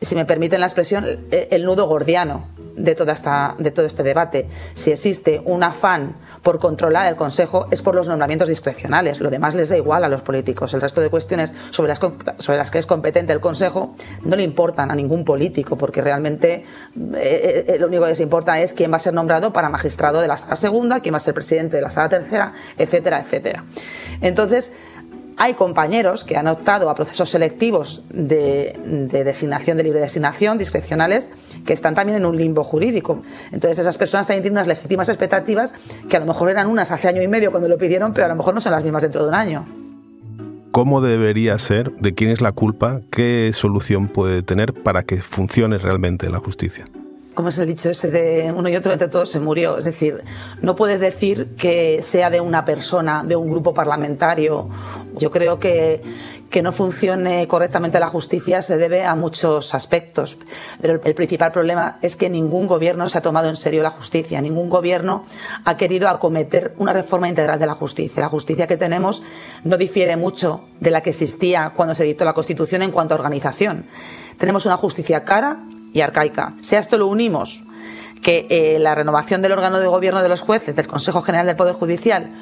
si 0.00 0.14
me 0.14 0.24
permiten 0.24 0.60
la 0.60 0.66
expresión, 0.66 1.04
el 1.30 1.64
nudo 1.64 1.86
gordiano 1.86 2.46
de, 2.78 2.94
toda 2.94 3.12
esta, 3.12 3.54
de 3.58 3.70
todo 3.70 3.86
este 3.86 4.02
debate. 4.02 4.48
Si 4.74 4.90
existe 4.90 5.42
un 5.44 5.62
afán 5.62 6.16
por 6.42 6.58
controlar 6.58 7.08
el 7.08 7.16
Consejo 7.16 7.66
es 7.70 7.82
por 7.82 7.94
los 7.94 8.08
nombramientos 8.08 8.48
discrecionales. 8.48 9.20
Lo 9.20 9.30
demás 9.30 9.54
les 9.54 9.68
da 9.68 9.76
igual 9.76 10.04
a 10.04 10.08
los 10.08 10.22
políticos. 10.22 10.72
El 10.74 10.80
resto 10.80 11.00
de 11.00 11.10
cuestiones 11.10 11.54
sobre 11.70 11.88
las, 11.88 11.98
sobre 11.98 12.58
las 12.58 12.70
que 12.70 12.78
es 12.78 12.86
competente 12.86 13.32
el 13.32 13.40
Consejo 13.40 13.94
no 14.22 14.36
le 14.36 14.42
importan 14.42 14.90
a 14.90 14.94
ningún 14.94 15.24
político, 15.24 15.76
porque 15.76 16.00
realmente 16.00 16.64
eh, 17.14 17.64
eh, 17.66 17.76
lo 17.78 17.86
único 17.86 18.04
que 18.04 18.10
les 18.10 18.20
importa 18.20 18.60
es 18.60 18.72
quién 18.72 18.92
va 18.92 18.96
a 18.96 19.00
ser 19.00 19.14
nombrado 19.14 19.52
para 19.52 19.68
magistrado 19.68 20.20
de 20.20 20.28
la 20.28 20.36
sala 20.36 20.56
segunda, 20.56 21.00
quién 21.00 21.14
va 21.14 21.18
a 21.18 21.20
ser 21.20 21.34
presidente 21.34 21.76
de 21.76 21.82
la 21.82 21.90
sala 21.90 22.08
tercera, 22.08 22.52
etcétera, 22.76 23.20
etcétera. 23.20 23.64
Entonces, 24.20 24.72
hay 25.38 25.54
compañeros 25.54 26.24
que 26.24 26.36
han 26.36 26.48
optado 26.48 26.90
a 26.90 26.94
procesos 26.94 27.30
selectivos 27.30 28.02
de, 28.10 28.78
designación, 29.10 29.76
de 29.76 29.84
libre 29.84 30.00
designación, 30.00 30.58
discrecionales, 30.58 31.30
que 31.64 31.72
están 31.72 31.94
también 31.94 32.18
en 32.18 32.26
un 32.26 32.36
limbo 32.36 32.64
jurídico. 32.64 33.22
Entonces 33.52 33.78
esas 33.78 33.96
personas 33.96 34.26
también 34.26 34.42
tienen 34.42 34.58
unas 34.58 34.66
legítimas 34.66 35.08
expectativas 35.08 35.72
que 36.08 36.16
a 36.16 36.20
lo 36.20 36.26
mejor 36.26 36.50
eran 36.50 36.66
unas 36.66 36.90
hace 36.90 37.08
año 37.08 37.22
y 37.22 37.28
medio 37.28 37.50
cuando 37.50 37.68
lo 37.68 37.78
pidieron, 37.78 38.12
pero 38.12 38.26
a 38.26 38.28
lo 38.28 38.34
mejor 38.36 38.54
no 38.54 38.60
son 38.60 38.72
las 38.72 38.82
mismas 38.82 39.02
dentro 39.02 39.22
de 39.22 39.28
un 39.28 39.34
año. 39.34 39.66
¿Cómo 40.72 41.00
debería 41.00 41.58
ser? 41.58 41.92
¿De 41.92 42.14
quién 42.14 42.30
es 42.30 42.40
la 42.40 42.52
culpa? 42.52 43.00
¿Qué 43.10 43.50
solución 43.54 44.08
puede 44.08 44.42
tener 44.42 44.74
para 44.74 45.04
que 45.04 45.22
funcione 45.22 45.78
realmente 45.78 46.28
la 46.28 46.38
justicia? 46.38 46.84
Como 47.38 47.50
es 47.50 47.58
el 47.58 47.68
dicho 47.68 47.88
ese 47.88 48.10
de 48.10 48.50
uno 48.50 48.68
y 48.68 48.74
otro 48.74 48.90
entre 48.90 49.06
todos 49.06 49.30
se 49.30 49.38
murió. 49.38 49.78
Es 49.78 49.84
decir, 49.84 50.24
no 50.60 50.74
puedes 50.74 50.98
decir 50.98 51.54
que 51.54 52.02
sea 52.02 52.30
de 52.30 52.40
una 52.40 52.64
persona, 52.64 53.22
de 53.24 53.36
un 53.36 53.48
grupo 53.48 53.72
parlamentario. 53.72 54.68
Yo 55.16 55.30
creo 55.30 55.60
que, 55.60 56.02
que 56.50 56.62
no 56.62 56.72
funcione 56.72 57.46
correctamente 57.46 58.00
la 58.00 58.08
justicia 58.08 58.60
se 58.60 58.76
debe 58.76 59.04
a 59.04 59.14
muchos 59.14 59.72
aspectos. 59.72 60.36
Pero 60.80 60.94
el, 60.94 61.00
el, 61.04 61.14
principal 61.14 61.52
problema 61.52 62.00
es 62.02 62.16
que 62.16 62.28
ningún 62.28 62.66
gobierno 62.66 63.08
se 63.08 63.18
ha 63.18 63.22
tomado 63.22 63.48
en 63.48 63.54
serio 63.54 63.84
la 63.84 63.90
justicia. 63.90 64.40
Ningún 64.40 64.68
gobierno 64.68 65.24
ha 65.64 65.76
querido 65.76 66.08
acometer 66.08 66.74
una 66.78 66.92
reforma 66.92 67.28
integral 67.28 67.60
de 67.60 67.66
la 67.66 67.74
justicia. 67.74 68.20
La 68.20 68.30
justicia 68.30 68.66
que 68.66 68.76
tenemos 68.76 69.22
no 69.62 69.76
difiere 69.76 70.16
mucho 70.16 70.64
de 70.80 70.90
la 70.90 71.02
que 71.02 71.10
existía 71.10 71.72
cuando 71.76 71.94
se 71.94 72.02
dictó 72.02 72.24
la 72.24 72.34
Constitución 72.34 72.82
en 72.82 72.90
cuanto 72.90 73.14
a 73.14 73.18
organización. 73.18 73.86
Tenemos 74.38 74.66
una 74.66 74.76
justicia 74.76 75.22
cara, 75.22 75.60
y 75.92 76.00
arcaica. 76.00 76.54
Si 76.60 76.76
a 76.76 76.78
esto 76.78 76.98
lo 76.98 77.06
unimos 77.06 77.62
que 78.22 78.46
eh, 78.50 78.78
la 78.78 78.94
renovación 78.94 79.42
del 79.42 79.52
órgano 79.52 79.78
de 79.78 79.86
gobierno 79.86 80.22
de 80.22 80.28
los 80.28 80.40
jueces, 80.40 80.74
del 80.74 80.86
Consejo 80.86 81.22
General 81.22 81.46
del 81.46 81.56
Poder 81.56 81.74
Judicial, 81.74 82.34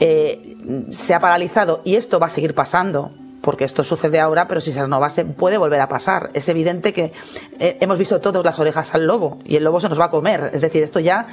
eh, 0.00 0.56
se 0.90 1.14
ha 1.14 1.20
paralizado 1.20 1.80
y 1.84 1.96
esto 1.96 2.18
va 2.18 2.26
a 2.26 2.30
seguir 2.30 2.54
pasando, 2.54 3.10
porque 3.40 3.64
esto 3.64 3.84
sucede 3.84 4.20
ahora, 4.20 4.48
pero 4.48 4.60
si 4.60 4.72
se 4.72 4.80
renovase 4.80 5.24
puede 5.24 5.58
volver 5.58 5.80
a 5.80 5.88
pasar. 5.88 6.30
Es 6.32 6.48
evidente 6.48 6.92
que 6.92 7.12
eh, 7.58 7.76
hemos 7.80 7.98
visto 7.98 8.20
todos 8.20 8.44
las 8.44 8.58
orejas 8.58 8.94
al 8.94 9.06
lobo 9.06 9.38
y 9.44 9.56
el 9.56 9.64
lobo 9.64 9.80
se 9.80 9.88
nos 9.88 10.00
va 10.00 10.06
a 10.06 10.10
comer. 10.10 10.50
Es 10.54 10.62
decir, 10.62 10.82
esto 10.82 11.00
ya 11.00 11.26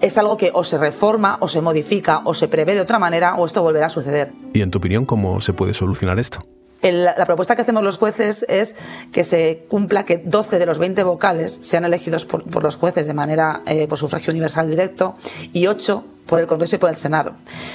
es 0.00 0.16
algo 0.16 0.36
que 0.36 0.50
o 0.54 0.64
se 0.64 0.78
reforma 0.78 1.36
o 1.40 1.48
se 1.48 1.60
modifica 1.60 2.22
o 2.24 2.34
se 2.34 2.48
prevé 2.48 2.74
de 2.74 2.80
otra 2.80 2.98
manera 2.98 3.34
o 3.34 3.44
esto 3.44 3.62
volverá 3.62 3.86
a 3.86 3.90
suceder. 3.90 4.32
¿Y 4.54 4.62
en 4.62 4.70
tu 4.70 4.78
opinión 4.78 5.04
cómo 5.04 5.40
se 5.40 5.52
puede 5.52 5.74
solucionar 5.74 6.18
esto? 6.18 6.40
La 6.82 7.26
propuesta 7.26 7.56
que 7.56 7.62
hacemos 7.62 7.82
los 7.82 7.98
jueces 7.98 8.44
es 8.48 8.76
que 9.12 9.24
se 9.24 9.64
cumpla 9.68 10.04
que 10.04 10.18
12 10.18 10.58
de 10.58 10.66
los 10.66 10.78
20 10.78 11.02
vocales 11.02 11.58
sean 11.60 11.84
elegidos 11.84 12.24
por, 12.24 12.62
los 12.62 12.76
jueces 12.76 13.06
de 13.06 13.14
manera 13.14 13.62
eh, 13.66 13.86
por 13.86 13.98
sufragio 13.98 14.30
universal 14.30 14.70
directo 14.70 15.16
y 15.52 15.66
8 15.66 16.04
por 16.30 16.38
el 16.38 16.46
Congreso 16.46 16.76
y 16.76 16.78
por 16.78 16.90
el 16.90 16.94
Senado, 16.94 17.34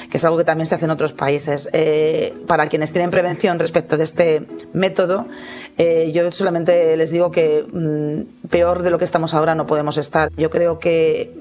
que 0.09 0.15
es 0.15 0.23
algo 0.23 0.37
que 0.37 0.45
también 0.45 0.65
se 0.65 0.75
hace 0.75 0.85
en 0.85 0.91
otros 0.91 1.11
países. 1.11 1.67
Eh, 1.73 2.33
para 2.47 2.67
quienes 2.67 2.93
tienen 2.93 3.11
prevención 3.11 3.59
respecto 3.59 3.97
de 3.97 4.05
este 4.05 4.47
método, 4.71 5.27
eh, 5.77 6.11
yo 6.13 6.31
solamente 6.31 6.95
les 6.95 7.09
digo 7.09 7.31
que 7.31 7.65
mm, 7.69 8.47
peor 8.47 8.81
de 8.81 8.91
lo 8.91 8.97
que 8.97 9.03
estamos 9.03 9.33
ahora 9.33 9.55
no 9.55 9.67
podemos 9.67 9.97
estar. 9.97 10.31
Yo 10.37 10.49
creo 10.49 10.79
que 10.79 11.35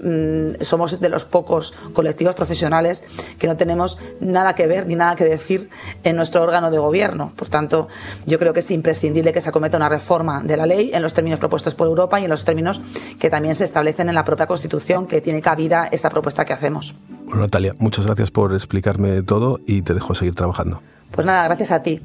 mm, 0.59 0.65
somos 0.65 0.99
de 1.01 1.09
los 1.09 1.25
pocos 1.25 1.73
colectivos 1.93 2.35
profesionales 2.35 3.05
que 3.39 3.47
no 3.47 3.57
tenemos 3.57 4.01
nada 4.19 4.57
que 4.57 4.67
ver 4.67 4.89
ni 4.89 4.97
nada 4.97 5.15
que 5.15 5.25
decir 5.25 5.71
en 6.03 6.17
nuestro 6.17 6.43
órgano 6.43 6.73
de 6.73 6.79
gobierno. 6.79 7.33
Por 7.37 7.49
tanto, 7.49 7.87
yo 8.27 8.41
creo 8.41 8.53
que 8.53 8.59
es 8.59 8.71
imprescindible 8.73 9.33
que 9.33 9.41
se 9.41 9.51
acometa 9.51 9.77
una 9.77 9.89
reforma 9.89 10.43
de 10.43 10.57
la 10.57 10.67
ley 10.67 10.91
en 10.93 11.01
los 11.01 11.15
términos 11.15 11.39
propuestos 11.39 11.77
por 11.77 11.87
Europa 11.87 12.19
y 12.19 12.25
en 12.25 12.31
los 12.31 12.45
términos 12.45 12.81
que 13.21 13.31
también 13.31 13.55
se 13.55 13.63
establecen 13.63 14.09
en 14.09 14.17
la 14.17 14.25
propia 14.25 14.49
Constitución, 14.49 15.07
que 15.07 15.21
tiene 15.21 15.41
cabida 15.41 15.87
esta 15.93 16.11
propuesta 16.11 16.45
que 16.45 16.53
hacemos. 16.53 16.97
Bueno, 17.09 17.43
Natalia, 17.43 17.75
muchas 17.79 18.07
gracias 18.07 18.31
por 18.31 18.53
explicarme 18.53 19.23
todo 19.23 19.61
y 19.67 19.83
te 19.83 19.95
dejo 19.95 20.15
seguir 20.15 20.35
trabajando. 20.35 20.83
Pues 21.11 21.27
nada, 21.27 21.45
gracias 21.47 21.71
a 21.73 21.83
ti. 21.83 22.01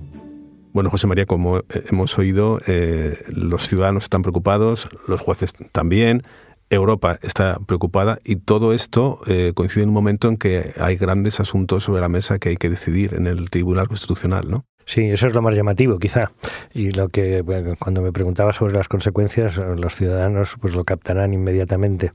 Bueno, 0.72 0.90
José 0.90 1.08
María, 1.08 1.26
como 1.26 1.62
hemos 1.90 2.18
oído, 2.18 2.60
eh, 2.68 3.18
los 3.28 3.68
ciudadanos 3.68 4.04
están 4.04 4.22
preocupados, 4.22 4.88
los 5.08 5.20
jueces 5.20 5.54
también, 5.72 6.22
Europa 6.70 7.18
está 7.24 7.58
preocupada 7.66 8.20
y 8.24 8.36
todo 8.36 8.74
esto 8.74 9.20
eh, 9.28 9.54
coincide 9.56 9.84
en 9.84 9.90
un 9.90 9.96
momento 9.96 10.28
en 10.28 10.38
que 10.38 10.74
hay 10.80 10.96
grandes 10.96 11.40
asuntos 11.40 11.86
sobre 11.86 12.02
la 12.02 12.10
mesa 12.10 12.38
que 12.38 12.50
hay 12.50 12.58
que 12.58 12.70
decidir 12.70 13.16
en 13.16 13.26
el 13.26 13.50
Tribunal 13.50 13.88
Constitucional, 13.88 14.50
¿no? 14.50 14.66
Sí, 14.86 15.02
eso 15.02 15.28
es 15.28 15.34
lo 15.34 15.42
más 15.42 15.56
llamativo, 15.56 16.00
quizá. 16.00 16.32
Y 16.74 16.92
lo 16.92 17.10
que 17.10 17.44
cuando 17.80 18.02
me 18.02 18.12
preguntaba 18.12 18.54
sobre 18.54 18.74
las 18.74 18.88
consecuencias, 18.88 19.58
los 19.58 19.96
ciudadanos 19.96 20.56
pues 20.60 20.76
lo 20.76 20.84
captarán 20.84 21.34
inmediatamente. 21.34 22.12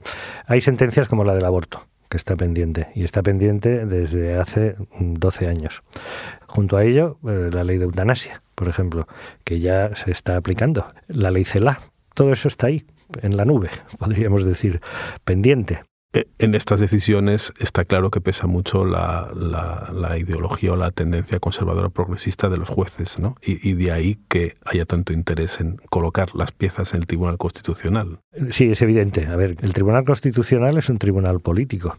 Hay 0.47 0.61
sentencias 0.61 1.09
como 1.09 1.25
la 1.25 1.35
del 1.35 1.45
aborto 1.45 1.87
está 2.17 2.37
pendiente, 2.37 2.89
y 2.95 3.05
está 3.05 3.23
pendiente 3.23 3.87
desde 3.87 4.39
hace 4.39 4.77
12 4.99 5.49
años. 5.49 5.83
Junto 6.47 6.77
a 6.77 6.85
ello, 6.85 7.19
eh, 7.27 7.51
la 7.53 7.65
ley 7.65 7.79
de 7.79 7.85
eutanasia, 7.85 8.43
por 8.55 8.69
ejemplo, 8.69 9.07
que 9.45 9.61
ya 9.61 9.95
se 9.97 10.11
está 10.11 10.37
aplicando, 10.37 10.93
la 11.09 11.31
ley 11.31 11.45
CELA, 11.45 11.81
todo 12.15 12.33
eso 12.33 12.49
está 12.49 12.69
ahí, 12.69 12.87
en 13.23 13.37
la 13.37 13.45
nube, 13.45 13.71
podríamos 13.99 14.45
decir, 14.45 14.81
pendiente. 15.25 15.83
Eh, 16.15 16.27
en 16.39 16.55
estas 16.55 16.79
decisiones 16.79 17.53
está 17.59 17.85
claro 17.85 18.11
que 18.11 18.21
pesa 18.21 18.47
mucho 18.47 18.85
la, 18.85 19.33
ideología 20.17 20.73
o 20.73 20.77
la 20.77 20.93
tendencia 20.93 21.41
conservadora 21.41 21.89
progresista 21.89 22.49
de 22.49 22.57
los 22.57 22.69
jueces, 22.69 23.19
¿no? 23.19 23.37
Y, 23.43 23.69
y, 23.69 23.73
de 23.73 23.91
ahí 23.91 24.19
que 24.29 24.55
haya 24.65 24.85
tanto 24.85 25.13
interés 25.13 25.61
en 25.61 25.77
colocar 25.91 26.37
las 26.37 26.53
piezas 26.53 26.95
en 26.95 27.01
el 27.01 27.07
Tribunal 27.07 27.37
Constitucional. 27.37 28.21
Sí, 28.51 28.71
es 28.71 28.81
evidente. 28.81 29.27
A 29.27 29.35
ver, 29.35 29.57
el 29.61 29.73
Tribunal 29.73 30.05
Constitucional 30.05 30.79
es 30.79 30.89
un 30.89 30.99
tribunal 30.99 31.41
político 31.41 31.99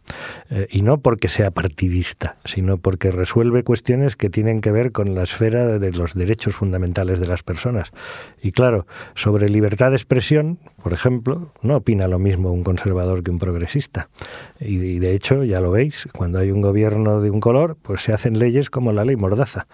eh, 0.50 0.68
y 0.70 0.82
no 0.82 1.00
porque 1.00 1.28
sea 1.28 1.52
partidista, 1.52 2.38
sino 2.46 2.78
porque 2.78 3.12
resuelve 3.12 3.64
cuestiones 3.64 4.16
que 4.16 4.30
tienen 4.30 4.62
que 4.62 4.72
ver 4.72 4.94
con 4.94 5.14
la 5.14 5.24
esfera 5.24 5.78
de 5.78 5.92
los 5.92 6.14
derechos 6.14 6.56
fundamentales 6.56 7.20
de 7.20 7.28
las 7.28 7.44
personas. 7.44 7.92
Y 8.42 8.54
claro, 8.54 8.88
sobre 9.14 9.50
libertad 9.50 9.90
de 9.90 9.98
expresión, 9.98 10.58
por 10.82 10.94
ejemplo, 10.94 11.52
no 11.62 11.78
opina 11.78 12.08
lo 12.08 12.20
mismo 12.20 12.52
un 12.52 12.64
conservador 12.64 13.24
que 13.24 13.32
un 13.32 13.40
progresista. 13.40 14.05
Y, 14.60 15.00
de 15.00 15.14
hecho, 15.14 15.44
ya 15.44 15.60
lo 15.60 15.72
veis, 15.72 16.08
cuando 16.14 16.40
hay 16.40 16.52
un 16.52 16.62
gobierno 16.62 17.22
de 17.22 17.30
un 17.30 17.40
color, 17.40 17.78
pues 17.82 18.02
se 18.02 18.14
hacen 18.14 18.40
leyes 18.40 18.70
como 18.70 18.92
la 18.92 19.06
ley 19.06 19.16
Mordaza. 19.16 19.68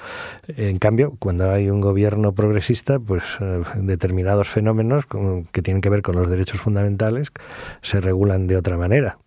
En 0.48 0.80
cambio, 0.80 1.16
cuando 1.20 1.52
hay 1.52 1.70
un 1.70 1.82
gobierno 1.82 2.34
progresista, 2.34 3.00
pues 3.00 3.24
eh, 3.40 3.62
determinados 3.78 4.48
fenómenos 4.48 5.06
que 5.52 5.62
tienen 5.62 5.82
que 5.82 5.90
ver 5.90 6.02
con 6.02 6.16
los 6.16 6.30
derechos 6.30 6.62
fundamentales 6.62 7.32
se 7.82 8.02
regulan 8.02 8.48
de 8.48 8.58
otra 8.58 8.78
manera 8.78 9.18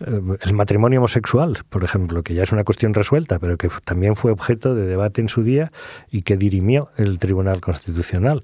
eh, 0.00 0.20
el 0.40 0.54
matrimonio 0.54 1.00
homosexual, 1.00 1.58
por 1.68 1.84
ejemplo, 1.84 2.22
que 2.22 2.34
ya 2.34 2.42
es 2.42 2.52
una 2.52 2.64
cuestión 2.64 2.94
resuelta, 2.94 3.38
pero 3.38 3.56
que 3.56 3.68
también 3.84 4.16
fue 4.16 4.32
objeto 4.32 4.74
de 4.74 4.86
debate 4.86 5.20
en 5.20 5.28
su 5.28 5.42
día 5.42 5.72
y 6.10 6.22
que 6.22 6.36
dirimió 6.36 6.88
el 6.96 7.18
Tribunal 7.18 7.60
Constitucional. 7.60 8.42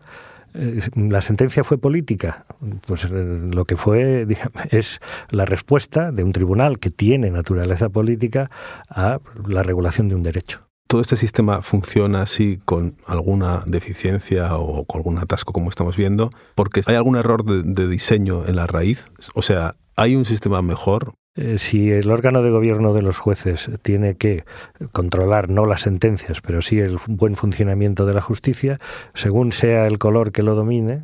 Eh, 0.57 0.81
la 0.97 1.21
sentencia 1.21 1.65
fue 1.65 1.79
política, 1.79 2.47
pues 2.87 3.05
eh, 3.05 3.09
lo 3.11 3.65
que 3.65 3.77
fue 3.77 4.27
es 4.71 5.01
la 5.31 5.45
respuesta 5.45 6.13
de 6.13 6.25
un 6.25 6.33
tribunal 6.33 6.79
que 6.79 6.91
tiene 6.91 7.31
naturaleza 7.31 7.89
política 7.89 8.51
a 8.89 9.21
la 9.47 9.63
regulación 9.63 10.09
de 10.09 10.15
un 10.15 10.23
derecho. 10.23 10.63
¿Todo 10.89 11.01
este 11.01 11.17
sistema 11.17 11.63
funciona 11.63 12.23
así 12.23 12.61
con 12.65 12.97
alguna 13.07 13.63
deficiencia 13.67 14.57
o 14.57 14.85
con 14.85 15.01
algún 15.01 15.19
atasco 15.19 15.53
como 15.53 15.69
estamos 15.69 15.97
viendo? 15.97 16.31
Porque 16.55 16.83
hay 16.87 16.95
algún 16.95 17.17
error 17.17 17.45
de 17.45 17.89
diseño 17.89 18.47
en 18.47 18.55
la 18.55 18.69
raíz. 18.69 19.11
O 19.35 19.43
sea, 19.43 19.75
¿hay 19.97 20.15
un 20.15 20.25
sistema 20.25 20.63
mejor? 20.63 21.15
Eh, 21.37 21.59
si 21.59 21.91
el 21.91 22.11
órgano 22.11 22.43
de 22.43 22.51
gobierno 22.51 22.95
de 22.95 23.03
los 23.03 23.19
jueces 23.19 23.71
tiene 23.83 24.15
que 24.15 24.45
controlar 24.93 25.51
no 25.51 25.67
las 25.67 25.83
sentencias, 25.83 26.41
pero 26.41 26.63
sí 26.63 26.79
el 26.79 26.99
buen 27.07 27.37
funcionamiento 27.37 28.07
de 28.07 28.15
la 28.15 28.21
justicia, 28.21 28.81
según 29.15 29.53
sea 29.53 29.87
el 29.87 29.99
color 29.99 30.33
que 30.33 30.43
lo 30.43 30.55
domine, 30.55 31.03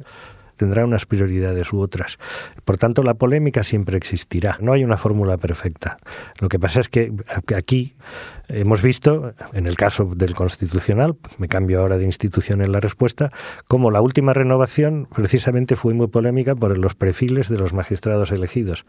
tendrá 0.56 0.84
unas 0.84 1.06
prioridades 1.06 1.72
u 1.72 1.80
otras. 1.80 2.18
Por 2.64 2.76
tanto, 2.76 3.02
la 3.02 3.14
polémica 3.14 3.64
siempre 3.64 3.96
existirá. 3.96 4.58
No 4.60 4.72
hay 4.72 4.84
una 4.84 4.96
fórmula 4.96 5.36
perfecta. 5.36 5.96
Lo 6.38 6.48
que 6.48 6.58
pasa 6.58 6.80
es 6.80 6.88
que 6.88 7.12
aquí 7.54 7.94
hemos 8.48 8.80
visto, 8.80 9.34
en 9.52 9.66
el 9.66 9.76
caso 9.76 10.04
del 10.14 10.34
Constitucional, 10.34 11.16
me 11.38 11.48
cambio 11.48 11.80
ahora 11.80 11.98
de 11.98 12.04
institución 12.04 12.62
en 12.62 12.70
la 12.70 12.80
respuesta, 12.80 13.30
como 13.66 13.90
la 13.90 14.00
última 14.00 14.34
renovación 14.34 15.08
precisamente 15.12 15.74
fue 15.74 15.94
muy 15.94 16.06
polémica 16.06 16.54
por 16.54 16.78
los 16.78 16.94
perfiles 16.94 17.48
de 17.48 17.58
los 17.58 17.72
magistrados 17.72 18.30
elegidos 18.30 18.84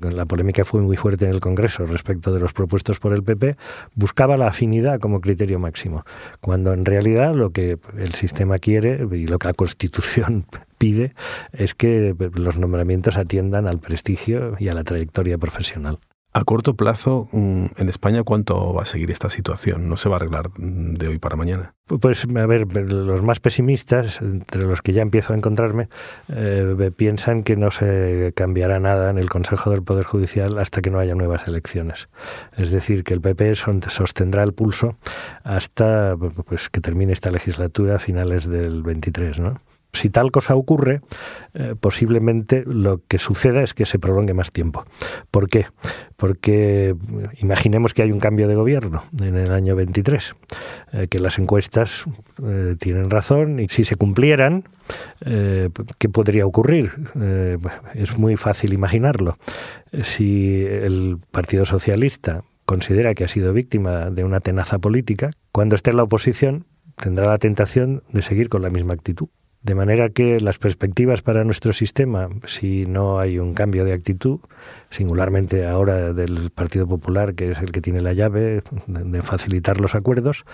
la 0.00 0.24
polémica 0.26 0.64
fue 0.64 0.80
muy 0.80 0.96
fuerte 0.96 1.26
en 1.26 1.32
el 1.32 1.40
Congreso 1.40 1.86
respecto 1.86 2.32
de 2.32 2.40
los 2.40 2.52
propuestos 2.52 2.98
por 2.98 3.12
el 3.12 3.22
PP, 3.22 3.56
buscaba 3.94 4.36
la 4.36 4.48
afinidad 4.48 5.00
como 5.00 5.20
criterio 5.20 5.58
máximo, 5.58 6.04
cuando 6.40 6.72
en 6.72 6.84
realidad 6.84 7.34
lo 7.34 7.50
que 7.50 7.78
el 7.96 8.14
sistema 8.14 8.58
quiere 8.58 9.06
y 9.12 9.26
lo 9.26 9.38
que 9.38 9.48
la 9.48 9.54
Constitución 9.54 10.46
pide 10.78 11.12
es 11.52 11.74
que 11.74 12.14
los 12.34 12.58
nombramientos 12.58 13.16
atiendan 13.16 13.66
al 13.66 13.78
prestigio 13.78 14.56
y 14.58 14.68
a 14.68 14.74
la 14.74 14.84
trayectoria 14.84 15.38
profesional. 15.38 15.98
A 16.32 16.44
corto 16.44 16.76
plazo, 16.76 17.28
mm, 17.32 17.64
en 17.76 17.88
España, 17.88 18.22
¿cuánto 18.22 18.72
va 18.72 18.82
a 18.82 18.86
seguir 18.86 19.10
esta 19.10 19.30
situación? 19.30 19.88
¿No 19.88 19.96
se 19.96 20.08
va 20.08 20.14
a 20.14 20.18
arreglar 20.18 20.50
de 20.56 21.08
hoy 21.08 21.18
para 21.18 21.34
mañana? 21.34 21.74
Pues, 21.86 22.24
a 22.24 22.46
ver, 22.46 22.72
los 22.92 23.22
más 23.24 23.40
pesimistas, 23.40 24.20
entre 24.22 24.62
los 24.62 24.80
que 24.80 24.92
ya 24.92 25.02
empiezo 25.02 25.32
a 25.32 25.36
encontrarme, 25.36 25.88
eh, 26.28 26.92
piensan 26.96 27.42
que 27.42 27.56
no 27.56 27.72
se 27.72 28.32
cambiará 28.36 28.78
nada 28.78 29.10
en 29.10 29.18
el 29.18 29.28
Consejo 29.28 29.70
del 29.70 29.82
Poder 29.82 30.04
Judicial 30.04 30.56
hasta 30.58 30.82
que 30.82 30.90
no 30.90 31.00
haya 31.00 31.16
nuevas 31.16 31.48
elecciones. 31.48 32.08
Es 32.56 32.70
decir, 32.70 33.02
que 33.02 33.14
el 33.14 33.20
PP 33.20 33.56
sostendrá 33.88 34.44
el 34.44 34.52
pulso 34.52 34.98
hasta 35.42 36.16
pues, 36.46 36.70
que 36.70 36.80
termine 36.80 37.12
esta 37.12 37.32
legislatura 37.32 37.96
a 37.96 37.98
finales 37.98 38.48
del 38.48 38.84
23, 38.84 39.40
¿no? 39.40 39.60
Si 39.92 40.10
tal 40.10 40.30
cosa 40.30 40.54
ocurre, 40.54 41.00
eh, 41.54 41.74
posiblemente 41.78 42.62
lo 42.66 43.00
que 43.08 43.18
suceda 43.18 43.62
es 43.62 43.74
que 43.74 43.86
se 43.86 43.98
prolongue 43.98 44.34
más 44.34 44.52
tiempo. 44.52 44.84
¿Por 45.30 45.48
qué? 45.48 45.66
Porque 46.16 46.94
imaginemos 47.38 47.94
que 47.94 48.02
hay 48.02 48.12
un 48.12 48.20
cambio 48.20 48.46
de 48.48 48.54
gobierno 48.54 49.02
en 49.20 49.36
el 49.36 49.52
año 49.52 49.74
23, 49.74 50.36
eh, 50.92 51.06
que 51.08 51.18
las 51.18 51.38
encuestas 51.38 52.04
eh, 52.42 52.76
tienen 52.78 53.10
razón 53.10 53.60
y 53.60 53.68
si 53.68 53.84
se 53.84 53.96
cumplieran, 53.96 54.64
¿qué 55.20 56.08
podría 56.08 56.46
ocurrir? 56.46 56.92
es 57.94 58.18
muy 58.18 58.36
fácil 58.36 58.72
imaginarlo. 58.72 59.36
Si 60.02 60.64
el 60.64 61.18
Partido 61.30 61.64
Socialista 61.64 62.42
considera 62.64 63.14
que 63.14 63.24
ha 63.24 63.28
sido 63.28 63.52
víctima 63.52 64.10
de 64.10 64.24
una 64.24 64.40
tenaza 64.40 64.78
política, 64.78 65.30
cuando 65.52 65.76
esté 65.76 65.90
en 65.90 65.96
la 65.96 66.04
oposición 66.04 66.66
tendrá 66.96 67.26
la 67.26 67.38
tentación 67.38 68.02
de 68.12 68.22
seguir 68.22 68.48
con 68.48 68.62
la 68.62 68.70
misma 68.70 68.94
actitud. 68.94 69.28
De 69.62 69.74
manera 69.74 70.08
que 70.08 70.40
las 70.40 70.58
perspectivas 70.58 71.20
para 71.20 71.44
nuestro 71.44 71.72
sistema, 71.74 72.30
si 72.46 72.86
no 72.86 73.18
hay 73.18 73.38
un 73.38 73.52
cambio 73.52 73.84
de 73.84 73.92
actitud, 73.92 74.40
singularmente 74.88 75.66
ahora 75.66 76.14
del 76.14 76.50
Partido 76.50 76.88
Popular, 76.88 77.34
que 77.34 77.50
es 77.50 77.58
el 77.58 77.70
que 77.70 77.82
tiene 77.82 78.00
la 78.00 78.14
llave 78.14 78.62
de 78.86 79.22
facilitar 79.22 79.78
los 79.78 79.94
acuerdos, 79.94 80.44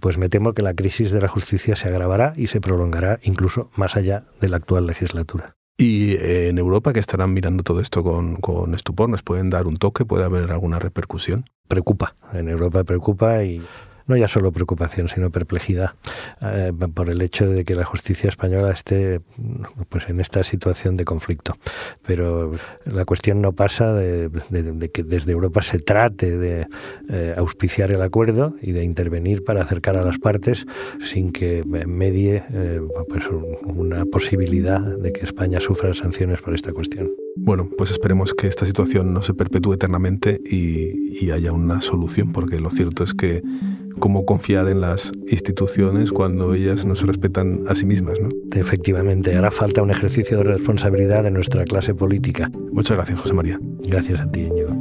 pues 0.00 0.18
me 0.18 0.28
temo 0.28 0.52
que 0.52 0.62
la 0.62 0.74
crisis 0.74 1.10
de 1.10 1.20
la 1.20 1.28
justicia 1.28 1.74
se 1.74 1.88
agravará 1.88 2.32
y 2.36 2.46
se 2.46 2.60
prolongará 2.60 3.18
incluso 3.22 3.70
más 3.74 3.96
allá 3.96 4.24
de 4.40 4.48
la 4.48 4.58
actual 4.58 4.86
legislatura. 4.86 5.56
Y 5.78 6.12
eh, 6.12 6.48
en 6.48 6.58
Europa, 6.58 6.92
que 6.92 7.00
estarán 7.00 7.32
mirando 7.32 7.64
todo 7.64 7.80
esto 7.80 8.04
con, 8.04 8.36
con 8.36 8.74
estupor, 8.74 9.08
¿nos 9.08 9.22
pueden 9.22 9.50
dar 9.50 9.66
un 9.66 9.78
toque? 9.78 10.04
¿Puede 10.04 10.24
haber 10.24 10.52
alguna 10.52 10.78
repercusión? 10.78 11.46
Preocupa, 11.66 12.14
en 12.34 12.48
Europa 12.48 12.84
preocupa 12.84 13.42
y 13.42 13.62
no 14.06 14.16
ya 14.16 14.28
solo 14.28 14.52
preocupación, 14.52 15.08
sino 15.08 15.30
perplejidad 15.30 15.92
eh, 16.40 16.72
por 16.94 17.10
el 17.10 17.20
hecho 17.22 17.48
de 17.48 17.64
que 17.64 17.74
la 17.74 17.84
justicia 17.84 18.28
española 18.28 18.70
esté 18.70 19.20
pues, 19.88 20.08
en 20.08 20.20
esta 20.20 20.42
situación 20.42 20.96
de 20.96 21.04
conflicto. 21.04 21.56
Pero 22.04 22.54
la 22.84 23.04
cuestión 23.04 23.40
no 23.40 23.52
pasa 23.52 23.92
de, 23.94 24.30
que 24.92 25.02
desde 25.02 25.32
Europa 25.32 25.62
se 25.62 25.78
trate 25.78 26.36
de 26.36 26.66
eh, 27.08 27.34
auspiciar 27.36 27.90
el 27.92 28.02
acuerdo 28.02 28.54
y 28.60 28.72
de 28.72 28.84
intervenir 28.84 29.44
para 29.44 29.62
acercar 29.62 29.96
a 29.98 30.04
las 30.04 30.18
partes 30.18 30.66
sin 31.00 31.32
que 31.32 31.64
medie 31.64 32.42
eh, 32.52 32.80
pues, 33.08 33.24
una 33.64 34.04
posibilidad 34.04 34.80
de 34.80 35.12
que 35.12 35.24
España 35.24 35.60
sufra 35.60 35.94
sanciones 35.94 36.40
por 36.40 36.54
esta 36.54 36.72
cuestión. 36.72 37.10
Bueno, 37.36 37.70
pues 37.78 37.90
esperemos 37.90 38.34
que 38.34 38.46
esta 38.46 38.66
situación 38.66 39.14
no 39.14 39.22
se 39.22 39.32
perpetúe 39.32 39.74
eternamente 39.74 40.40
y, 40.44 41.24
y 41.24 41.30
haya 41.30 41.52
una 41.52 41.80
solución, 41.80 42.32
porque 42.32 42.60
lo 42.60 42.70
cierto 42.70 43.04
es 43.04 43.14
que 43.14 43.42
cómo 43.98 44.24
confiar 44.24 44.68
en 44.68 44.80
las 44.80 45.12
instituciones 45.28 46.12
cuando 46.12 46.54
ellas 46.54 46.84
no 46.84 46.96
se 46.96 47.06
respetan 47.06 47.64
a 47.68 47.74
sí 47.74 47.86
mismas. 47.86 48.18
¿no? 48.20 48.30
Efectivamente, 48.52 49.34
hará 49.36 49.50
falta 49.50 49.82
un 49.82 49.90
ejercicio 49.90 50.38
de 50.38 50.44
responsabilidad 50.44 51.22
de 51.22 51.30
nuestra 51.30 51.64
clase 51.64 51.94
política. 51.94 52.50
Muchas 52.72 52.96
gracias, 52.96 53.20
José 53.20 53.34
María. 53.34 53.58
Gracias 53.86 54.20
a 54.20 54.30
ti, 54.30 54.40
Íñigo. 54.40 54.74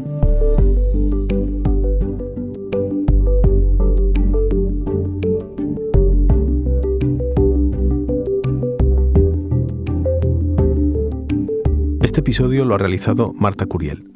Este 12.02 12.20
episodio 12.20 12.66
lo 12.66 12.76
ha 12.76 12.78
realizado 12.78 13.34
Marta 13.34 13.66
Curiel. 13.66 14.10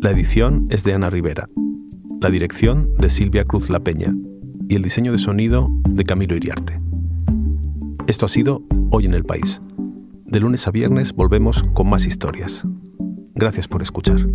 La 0.00 0.10
edición 0.10 0.66
es 0.70 0.84
de 0.84 0.94
Ana 0.94 1.10
Rivera. 1.10 1.48
La 2.20 2.30
dirección 2.30 2.92
de 2.98 3.10
Silvia 3.10 3.44
Cruz 3.44 3.70
La 3.70 3.80
Peña 3.80 4.12
y 4.68 4.76
el 4.76 4.82
diseño 4.82 5.12
de 5.12 5.18
sonido 5.18 5.68
de 5.88 6.04
Camilo 6.04 6.36
Iriarte. 6.36 6.80
Esto 8.06 8.26
ha 8.26 8.28
sido 8.28 8.62
Hoy 8.90 9.06
en 9.06 9.14
el 9.14 9.24
País. 9.24 9.60
De 10.26 10.40
lunes 10.40 10.66
a 10.66 10.70
viernes 10.70 11.14
volvemos 11.14 11.64
con 11.74 11.88
más 11.88 12.04
historias. 12.04 12.66
Gracias 13.34 13.66
por 13.66 13.82
escuchar. 13.82 14.28